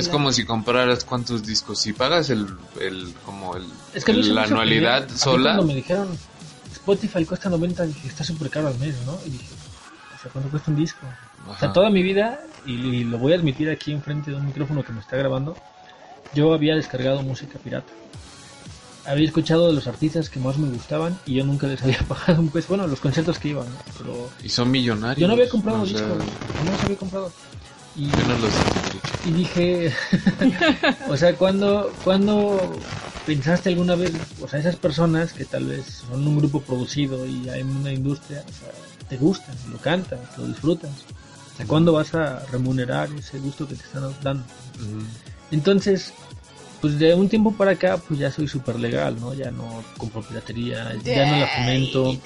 [0.00, 1.80] es la- como si compraras cuántos discos.
[1.80, 2.46] Si pagas el,
[2.80, 6.08] el como el, Es que la anualidad sola, Cuando me dijeron
[6.72, 9.18] Spotify cuesta 90, dije, está súper caro al mes, ¿no?
[9.26, 9.48] Y dije,
[10.14, 11.06] o sea, ¿cuánto cuesta un disco?
[11.48, 14.46] O sea, toda mi vida, y, y lo voy a admitir aquí enfrente de un
[14.46, 15.56] micrófono que me está grabando,
[16.34, 17.92] yo había descargado música pirata.
[19.06, 22.40] Había escuchado de los artistas que más me gustaban y yo nunca les había pagado
[22.40, 22.68] un peso.
[22.68, 23.78] Bueno, los conciertos que iban, ¿no?
[23.98, 25.20] Pero y son millonarios.
[25.20, 26.18] yo no había comprado sea, discos,
[26.64, 27.32] no los había comprado.
[27.96, 28.52] Y, Yo no los
[29.24, 29.94] y dije,
[31.08, 32.76] o sea, cuando, cuando
[33.24, 37.48] pensaste alguna vez, o sea, esas personas que tal vez son un grupo producido y
[37.48, 38.72] hay una industria, o sea,
[39.08, 40.90] te gustan, lo cantas, lo disfrutas.
[41.56, 44.44] Sea, ¿cuándo vas a remunerar ese gusto que te están dando?
[45.50, 46.12] Entonces,
[46.80, 49.32] pues de un tiempo para acá, pues ya soy súper legal, ¿no?
[49.34, 52.16] Ya no compro piratería, ya no la fomento,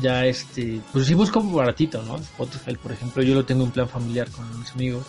[0.00, 2.16] ya este, pues sí busco baratito, ¿no?
[2.16, 5.04] Spotify, por ejemplo, yo lo tengo en plan familiar con mis amigos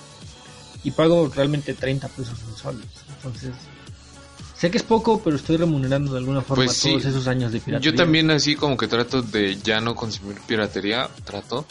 [0.84, 2.86] y pago realmente 30 pesos mensuales.
[3.18, 3.52] Entonces,
[4.58, 6.90] sé que es poco, pero estoy remunerando de alguna forma Pues sí.
[6.90, 7.92] todos esos años de piratería.
[7.92, 11.66] Yo también así como que trato de ya no consumir piratería, trato.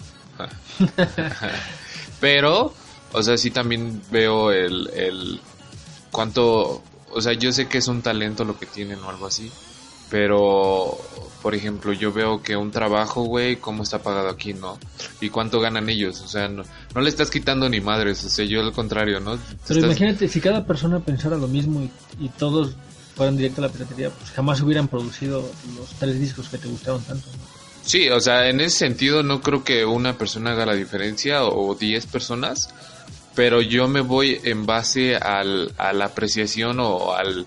[2.21, 2.73] Pero,
[3.13, 5.41] o sea, sí también veo el, el
[6.11, 6.83] cuánto,
[7.13, 9.51] o sea, yo sé que es un talento lo que tienen o algo así,
[10.11, 10.97] pero,
[11.43, 14.79] por ejemplo, yo veo que un trabajo, güey, cómo está pagado aquí, ¿no?
[15.21, 16.63] Y cuánto ganan ellos, o sea, no,
[16.95, 19.37] no le estás quitando ni madres, o sea, yo al contrario, ¿no?
[19.67, 21.91] Pero Estás- imagínate, si cada persona pensara lo mismo y,
[22.25, 22.75] y todos
[23.17, 27.03] fueran directo a la piratería, pues jamás hubieran producido los tres discos que te gustaban
[27.03, 27.27] tanto.
[27.29, 27.54] ¿no?
[27.85, 31.75] Sí, o sea, en ese sentido no creo que una persona haga la diferencia o
[31.75, 32.75] 10 personas,
[33.35, 37.47] pero yo me voy en base al, a la apreciación o al,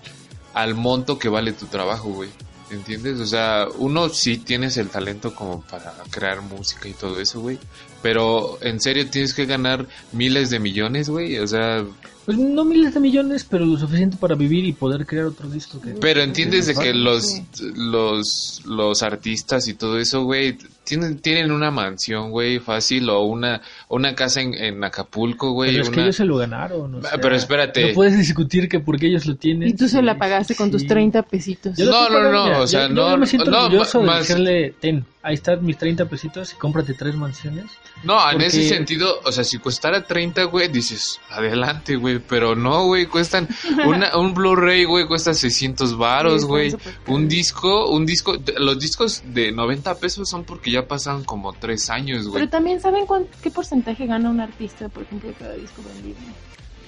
[0.54, 2.30] al monto que vale tu trabajo, güey.
[2.70, 3.18] ¿Entiendes?
[3.18, 7.58] O sea, uno sí tienes el talento como para crear música y todo eso, güey.
[8.02, 11.38] Pero en serio tienes que ganar miles de millones, güey.
[11.38, 11.84] O sea,
[12.28, 15.80] Pues no miles de millones, pero lo suficiente para vivir y poder crear otro disco.
[15.80, 17.42] Que, Pero entiendes de que los, Sí.
[17.74, 23.62] los, los artistas y todo eso, güey, tienen, tienen una mansión, güey, fácil, o una,
[23.88, 25.70] una casa en, en Acapulco, güey.
[25.70, 26.94] Pero es que una- ellos se lo ganaron.
[26.96, 27.88] o Ah, sea, pero espérate.
[27.88, 29.68] No puedes discutir que porque ellos lo tienen.
[29.68, 30.86] Y tú se sí, la pagaste con tus sí.
[30.88, 31.78] 30 pesitos.
[31.78, 34.04] Yo No, no, no, mira, o sea, yo- no, Yo me siento no, orgulloso de
[34.06, 37.66] más- decirle, ten, ahí están mis 30 pesitos y cómprate tres mansiones.
[38.04, 42.84] No, en ese sentido, o sea, si costara 30, güey, dices, adelante, güey, pero no,
[42.84, 43.48] güey, cuestan,
[43.86, 46.70] una, un Blu-ray, güey, cuesta 600 Sí, varos, güey.
[46.70, 46.86] caros.
[47.08, 51.90] Un disco, un disco, los discos de 90 pesos son porque ya pasan como 3
[51.90, 52.40] años, güey.
[52.40, 56.16] Pero también saben cuán- qué porcentaje gana un artista, por ejemplo, de cada disco vendido.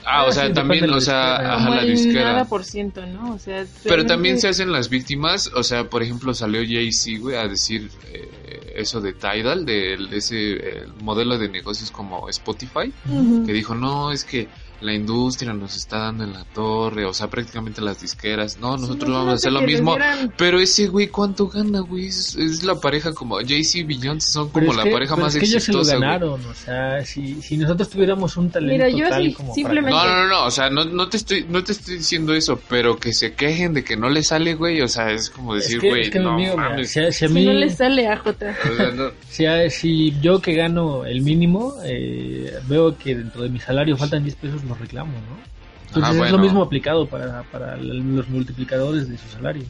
[0.04, 2.32] Ah, o sea, sí, también, o sea, ajá, Como la el disquera.
[2.32, 3.34] nada por ciento, ¿no?
[3.34, 7.36] O sea, Pero también se hacen las víctimas, o sea, por ejemplo, salió Jay-Z, güey,
[7.36, 12.92] a decir eh, eso de Tidal, de ese eh, modelo de negocios como Spotify,
[13.46, 14.48] que dijo, no, es que
[14.80, 19.08] la industria nos está dando en la torre, o sea, prácticamente las disqueras, no, nosotros
[19.08, 19.94] Sí, vamos a hacer lo mismo.
[19.96, 22.06] dieran- Pero ese güey, ¿cuánto gana, güey?
[22.06, 25.34] Es, es la pareja como Jay-Z y Beyoncé son como la que- pareja pero más
[25.34, 26.08] es que ellos se lo exitosa, güey.
[26.08, 29.90] ganaron, o sea, si, si nosotros tuviéramos un talento Mira, yo tal sí, como simplemente-
[29.90, 32.60] No, no, no, no, o sea, no, no te estoy, no te estoy diciendo eso,
[32.68, 35.60] pero que se quejen de que no le sale, güey, o sea, es como para...
[35.60, 36.90] decir, es que, güey, es que no amigo, mira, mames.
[36.90, 38.56] si, a- Si mí, no le sale a J.
[38.72, 43.42] O sea, no- si, a- si yo que gano el mínimo, eh, veo que dentro
[43.42, 45.50] de mi salario faltan 10 pesos, reclamo, ¿no?
[45.88, 49.66] Entonces Ah, es lo mismo aplicado para, para los multiplicadores de sus salarios.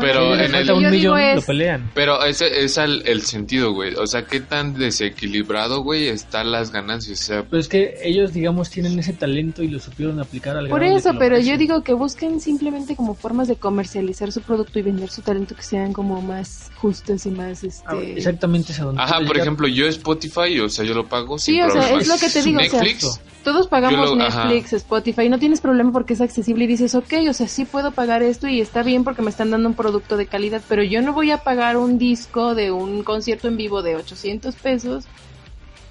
[0.00, 1.90] Pero en falta el- un millón, lo pelean.
[1.92, 3.94] Pero ese es el, el sentido, güey.
[3.96, 7.20] O sea, qué tan desequilibrado, güey, están las ganancias.
[7.20, 10.68] O sea, Pero es que ellos, digamos, tienen ese talento y lo supieron aplicar al
[10.68, 14.82] Por eso, pero yo digo que busquen simplemente como formas de comercializar su producto y
[14.82, 18.84] vender su talento que sean como más justas y más Ah, este Exactamente es a
[18.84, 19.38] donde ajá, por llegar.
[19.40, 22.30] ejemplo, yo Spotify, o sea, yo lo pago sin Sí, o sea, es lo que
[22.30, 24.44] te digo, o sea, Netflix, todos pagamos lo- ajá.
[24.48, 27.92] Netflix, Spotify, no tienes problema porque es accesible y dices, ok, o sea, sí puedo
[27.92, 31.02] pagar esto y está bien porque me están dando un producto de calidad, pero yo
[31.02, 35.04] no voy a pagar un disco de un concierto en vivo de 800 pesos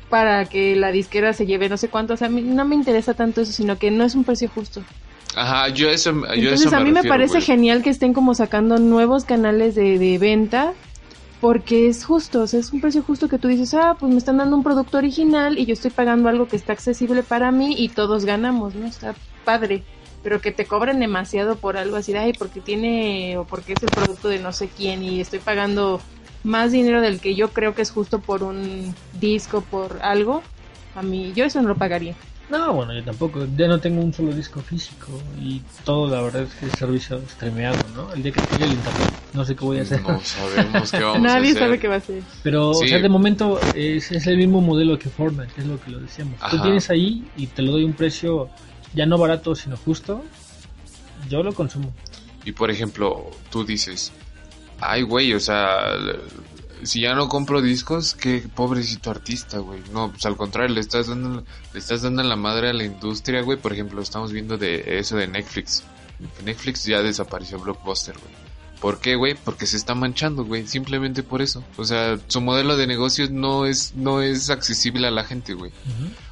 [0.09, 2.75] para que la disquera se lleve no sé cuánto, o sea, a mí no me
[2.75, 4.83] interesa tanto eso, sino que no es un precio justo.
[5.35, 8.77] Ajá, yo eso, yo Entonces eso a mí me parece genial que estén como sacando
[8.79, 10.73] nuevos canales de, de venta
[11.41, 14.19] porque es justo, o sea, es un precio justo que tú dices, ah, pues me
[14.19, 17.73] están dando un producto original y yo estoy pagando algo que está accesible para mí
[17.79, 18.85] y todos ganamos, ¿no?
[18.85, 19.83] Está padre.
[20.21, 23.89] Pero que te cobren demasiado por algo así, ay, porque tiene o porque es el
[23.89, 25.99] producto de no sé quién y estoy pagando
[26.43, 30.43] más dinero del que yo creo que es justo por un disco, por algo.
[30.95, 32.13] A mí, yo eso no lo pagaría.
[32.51, 33.47] No, bueno, yo tampoco.
[33.57, 35.07] Ya no tengo un solo disco físico
[35.39, 38.13] y todo, la verdad es que es servicio streameado, ¿no?
[38.13, 40.01] El día que llegue el internet, no sé qué voy a hacer.
[40.01, 41.63] No sabemos qué vamos a Nadie hacer.
[41.63, 42.21] sabe qué va a hacer.
[42.43, 42.85] Pero, Sí.
[42.85, 45.91] o sea, de momento es, es el mismo modelo que Fortnite, que es lo que
[45.91, 46.39] lo decíamos.
[46.49, 48.49] Tú tienes ahí y te lo doy un precio
[48.93, 50.21] ya no barato, sino justo.
[51.29, 51.93] Yo lo consumo.
[52.43, 54.11] Y por ejemplo, tú dices,
[54.81, 55.93] ay, güey, o sea,
[56.83, 59.81] si ya no compro discos, qué pobrecito artista, güey.
[59.93, 63.41] No, pues al contrario, le estás dando, le estás dando la madre a la industria,
[63.41, 63.57] güey.
[63.57, 65.83] Por ejemplo, estamos viendo de eso de Netflix.
[66.43, 68.50] Netflix ya desapareció Blockbuster, güey.
[68.81, 69.35] ¿Por qué, güey?
[69.35, 70.65] Porque se está manchando, güey.
[70.65, 71.63] Simplemente por eso.
[71.77, 75.71] O sea, su modelo de negocios no es, no es accesible a la gente, güey.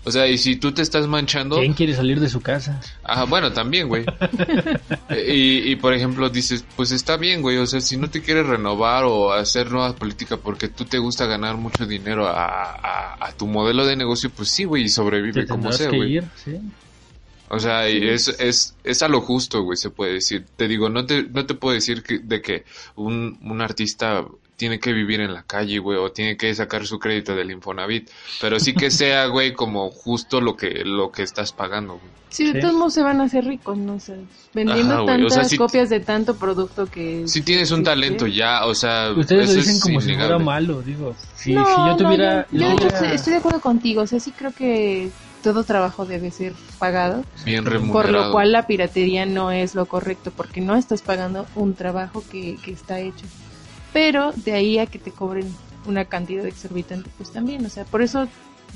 [0.03, 2.81] O sea, y si tú te estás manchando, ¿Quién quiere salir de su casa?
[3.03, 4.03] Ajá, bueno, también, güey.
[5.27, 7.57] y, y, por ejemplo, dices, pues está bien, güey.
[7.57, 11.27] O sea, si no te quieres renovar o hacer nueva política porque tú te gusta
[11.27, 15.45] ganar mucho dinero a, a, a tu modelo de negocio, pues sí, güey, y sobrevive
[15.45, 16.19] como sea, güey.
[16.43, 16.59] ¿sí?
[17.49, 20.45] O sea, y es, es, es a lo justo, güey, se puede decir.
[20.55, 22.63] Te digo, no te, no te puedo decir que, de que
[22.95, 24.25] un, un artista
[24.55, 28.09] tiene que vivir en la calle, güey, o tiene que sacar su crédito del Infonavit,
[28.41, 32.19] pero sí que sea, güey, como justo lo que, lo que estás pagando, güey.
[32.29, 32.59] Sí, de Sí.
[32.59, 33.95] todos modos se van a hacer ricos, ¿no?
[33.95, 34.15] O sea,
[34.53, 37.27] vendiendo Ajá, güey, o tantas sea, si- copias de tanto producto que...
[37.27, 38.33] Si tienes un talento sí.
[38.35, 41.15] ya, o sea, Ustedes lo dicen es como si fuera malo, digo.
[41.35, 42.45] Si, No, si yo no, tuviera...
[42.51, 45.09] yo, yo yo estoy de acuerdo contigo, o sea, sí creo que
[45.41, 50.31] todo trabajo debe ser pagado, Bien por lo cual la piratería no es lo correcto,
[50.31, 53.25] porque no estás pagando un trabajo que, que está hecho.
[53.93, 55.53] Pero de ahí a que te cobren
[55.85, 58.27] una cantidad exorbitante, pues también, o sea, por eso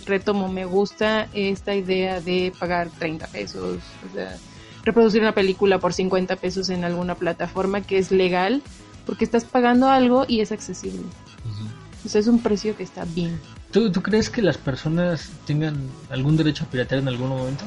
[0.05, 4.38] retomo, me gusta esta idea de pagar 30 pesos, o sea,
[4.84, 8.61] reproducir una película por 50 pesos en alguna plataforma que es legal,
[9.05, 11.01] porque estás pagando algo y es accesible.
[11.45, 11.68] Ujú.
[12.05, 13.39] O sea, es un precio que está bien.
[13.74, 15.76] ¿Tú, ¿Tú crees que las personas tengan
[16.11, 17.63] algún derecho a piratear en algún momento?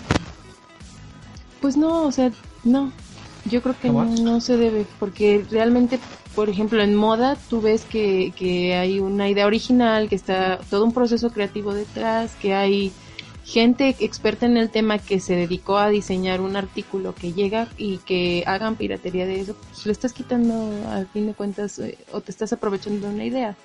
[1.60, 2.30] Pues no, o sea,
[2.62, 2.92] no.
[3.44, 5.98] Yo creo que no, se debe, porque realmente,
[6.36, 10.84] por ejemplo, en moda tú ves que, que hay una idea original, que está todo
[10.84, 12.92] un proceso creativo detrás, que hay
[13.44, 17.98] gente experta en el tema que se dedicó a diseñar un artículo que llega y
[17.98, 22.20] que hagan piratería de eso, pues le estás quitando, al fin de cuentas, eh, o
[22.20, 23.56] te estás aprovechando de una idea.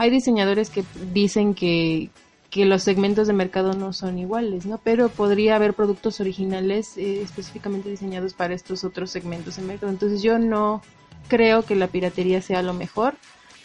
[0.00, 0.82] Hay diseñadores que
[1.12, 2.08] dicen que,
[2.48, 4.80] que los segmentos de mercado no son iguales, ¿no?
[4.82, 9.92] Pero podría haber productos originales eh, específicamente diseñados para estos otros segmentos de mercado.
[9.92, 10.80] Entonces yo no
[11.28, 13.12] creo que la piratería sea lo mejor,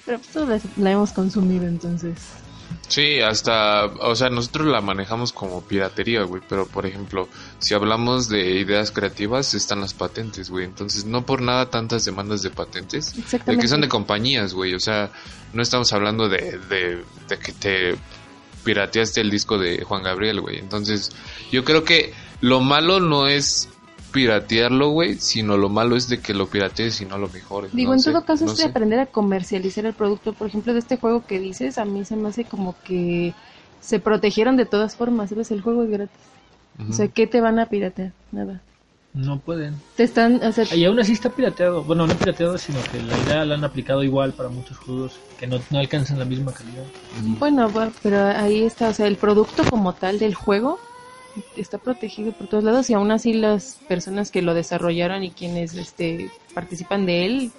[0.06, 2.18] pero pues la hemos consumido, entonces.
[2.88, 8.30] Sí, hasta, o sea, nosotros la manejamos como piratería, güey, pero por ejemplo, si hablamos
[8.30, 13.14] de ideas creativas, están las patentes, güey, entonces no por nada tantas demandas de patentes,
[13.46, 15.12] de que son de compañías, güey, o sea,
[15.54, 17.96] no estamos hablando de, de, de que te
[18.64, 20.58] pirateaste el disco de Juan Gabriel, güey.
[20.58, 21.12] Entonces,
[21.52, 23.70] yo creo que lo malo no es
[24.16, 27.74] piratearlo, güey, sino lo malo es de que lo piratees y no lo mejores.
[27.76, 30.34] Digo, no en sé, todo caso no es de aprender a comercializar el producto.
[30.34, 33.34] Por ejemplo, de este juego que dices, a mí se me hace como que
[33.82, 35.52] se protegieron de todas formas, ¿sabes?
[35.52, 36.18] El juego es gratis.
[36.90, 38.12] O sea, ¿qué te van a piratear?
[38.32, 38.62] Nada.
[39.14, 39.76] No pueden.
[39.96, 41.84] Te están, o sea, Y aún así está pirateado.
[41.84, 45.48] Bueno, no pirateado, sino que la idea la han aplicado igual para muchos juegos que
[45.48, 46.84] no, no alcanzan la misma calidad.
[47.40, 50.80] bueno, bu- pero ahí está, o sea, el producto como tal del juego
[51.56, 55.74] está protegido por todos lados y aún así las personas que lo desarrollaron y quienes
[55.76, 57.52] este participan de él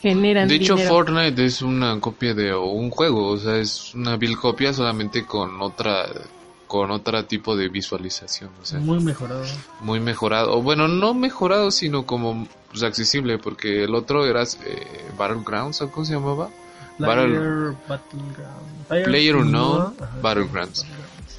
[0.00, 0.94] generan De hecho, dinero.
[0.94, 5.60] Fortnite es una copia de un juego, o sea, es una vil copia solamente con
[5.60, 6.06] otra
[6.68, 9.42] con otro tipo de visualización, o sea, Muy mejorado.
[9.80, 14.86] muy mejorado, o bueno, no mejorado, sino como pues, accesible, porque el otro era eh,
[15.16, 16.50] Battlegrounds, ¿o ¿cómo se llamaba?
[16.98, 19.04] Battle- Player Battleground.
[19.06, 20.16] Player Unknown Ajá.
[20.20, 20.84] Battlegrounds.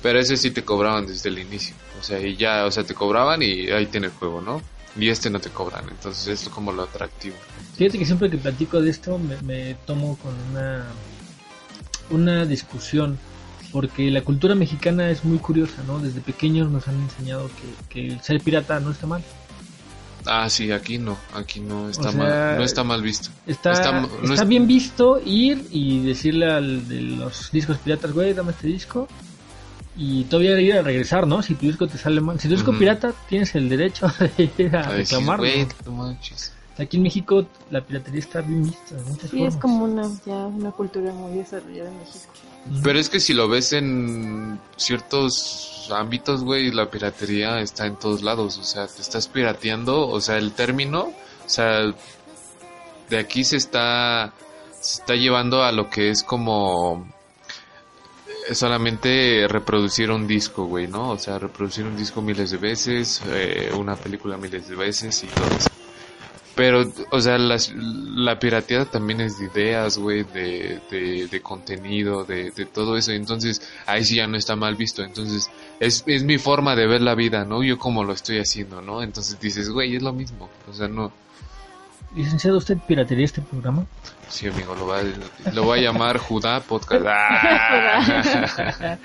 [0.02, 2.93] Pero ese sí te cobraban desde el inicio, o sea, y ya, o sea, te
[2.93, 4.62] cobraban y ahí tiene el juego, ¿no?
[4.97, 7.36] Y este no te cobran, entonces esto es como lo atractivo.
[7.78, 10.86] Fíjate que siempre que platico de esto me, me tomo con una,
[12.10, 13.18] una discusión,
[13.72, 16.00] porque la cultura mexicana es muy curiosa, ¿no?
[16.00, 19.24] Desde pequeños nos han enseñado que, que el ser pirata no está mal.
[20.26, 23.30] Ah, sí, aquí no, aquí no está O sea, mal, no está mal visto.
[23.47, 28.12] Está, Está- está, no es- bien visto ir y decirle al de los discos piratas,
[28.12, 29.08] güey, dame este disco.
[30.02, 31.41] Y todavía ir a regresar, ¿no?
[31.43, 32.39] Si tu disco te sale mal.
[32.39, 35.45] Si tu disco pirata, tienes el derecho de ir a A reclamarlo.
[35.45, 36.54] güey, no manches.
[36.78, 40.47] Aquí en México la piratería está bien vista de muchas Sí, es como una, ya
[40.47, 42.34] una cultura muy desarrollada en México.
[42.82, 48.22] Pero es que si lo ves en ciertos ámbitos, güey, la piratería está en todos
[48.22, 48.58] lados.
[48.58, 51.02] O sea, te estás pirateando, o sea, el término,
[51.45, 51.93] o sea,
[53.10, 54.32] de aquí se está,
[54.80, 57.06] se está llevando a lo que es como
[58.54, 61.12] solamente reproducir un disco, güey, ¿no?
[61.12, 65.32] O sea, reproducir un disco miles de veces, eh, una película miles de veces y
[65.32, 65.72] todo eso.
[66.56, 72.52] Pero, o sea, las- la pirateada también es de ideas, güey, de, de, contenido, de,
[72.52, 73.12] de todo eso.
[73.14, 75.02] Entonces, ahí sí ya no está mal visto.
[75.04, 77.64] Entonces, es, es mi forma de ver la vida, ¿no?
[77.64, 79.02] Yo como lo estoy haciendo, ¿no?
[79.04, 80.50] Entonces dices, güey, es lo mismo.
[80.68, 81.14] O sea, no.
[82.16, 83.86] Licenciado, ¿usted piratería este programa?
[84.30, 87.05] Sí, amigo, lo va, a- lo voy a llamar Judá Podcast.
[87.07, 88.97] Ah.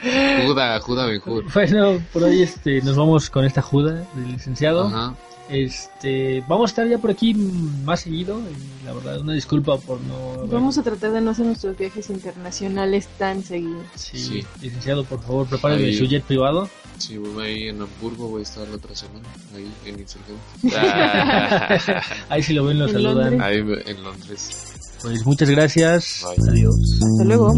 [0.46, 1.44] Judá, Judá Benjur.
[1.52, 4.86] Bueno, por hoy este, nos vamos con esta juda del licenciado.
[4.86, 5.14] Ajá.
[5.50, 8.40] Este, vamos a estar ya por aquí más seguido.
[8.40, 10.46] Y la verdad, una disculpa por no.
[10.46, 13.84] Vamos a tratar de no hacer nuestros viajes internacionales tan seguidos.
[13.94, 14.44] Sí, Sí.
[14.62, 15.94] licenciado, por favor, prepáreme Ahí.
[15.96, 16.68] su jet privado.
[16.98, 20.76] Sí, voy ahí en Hamburgo, voy a estar la otra semana, ahí en Insurgente.
[20.76, 22.00] Ah.
[22.28, 23.38] Ahí si lo ven, lo En saludan.
[23.38, 23.40] Londres.
[23.42, 23.58] Ahí
[23.92, 24.72] en Londres.
[25.02, 26.24] Pues muchas gracias.
[26.38, 26.50] Bye.
[26.50, 27.00] Adiós.
[27.02, 27.52] Hasta luego.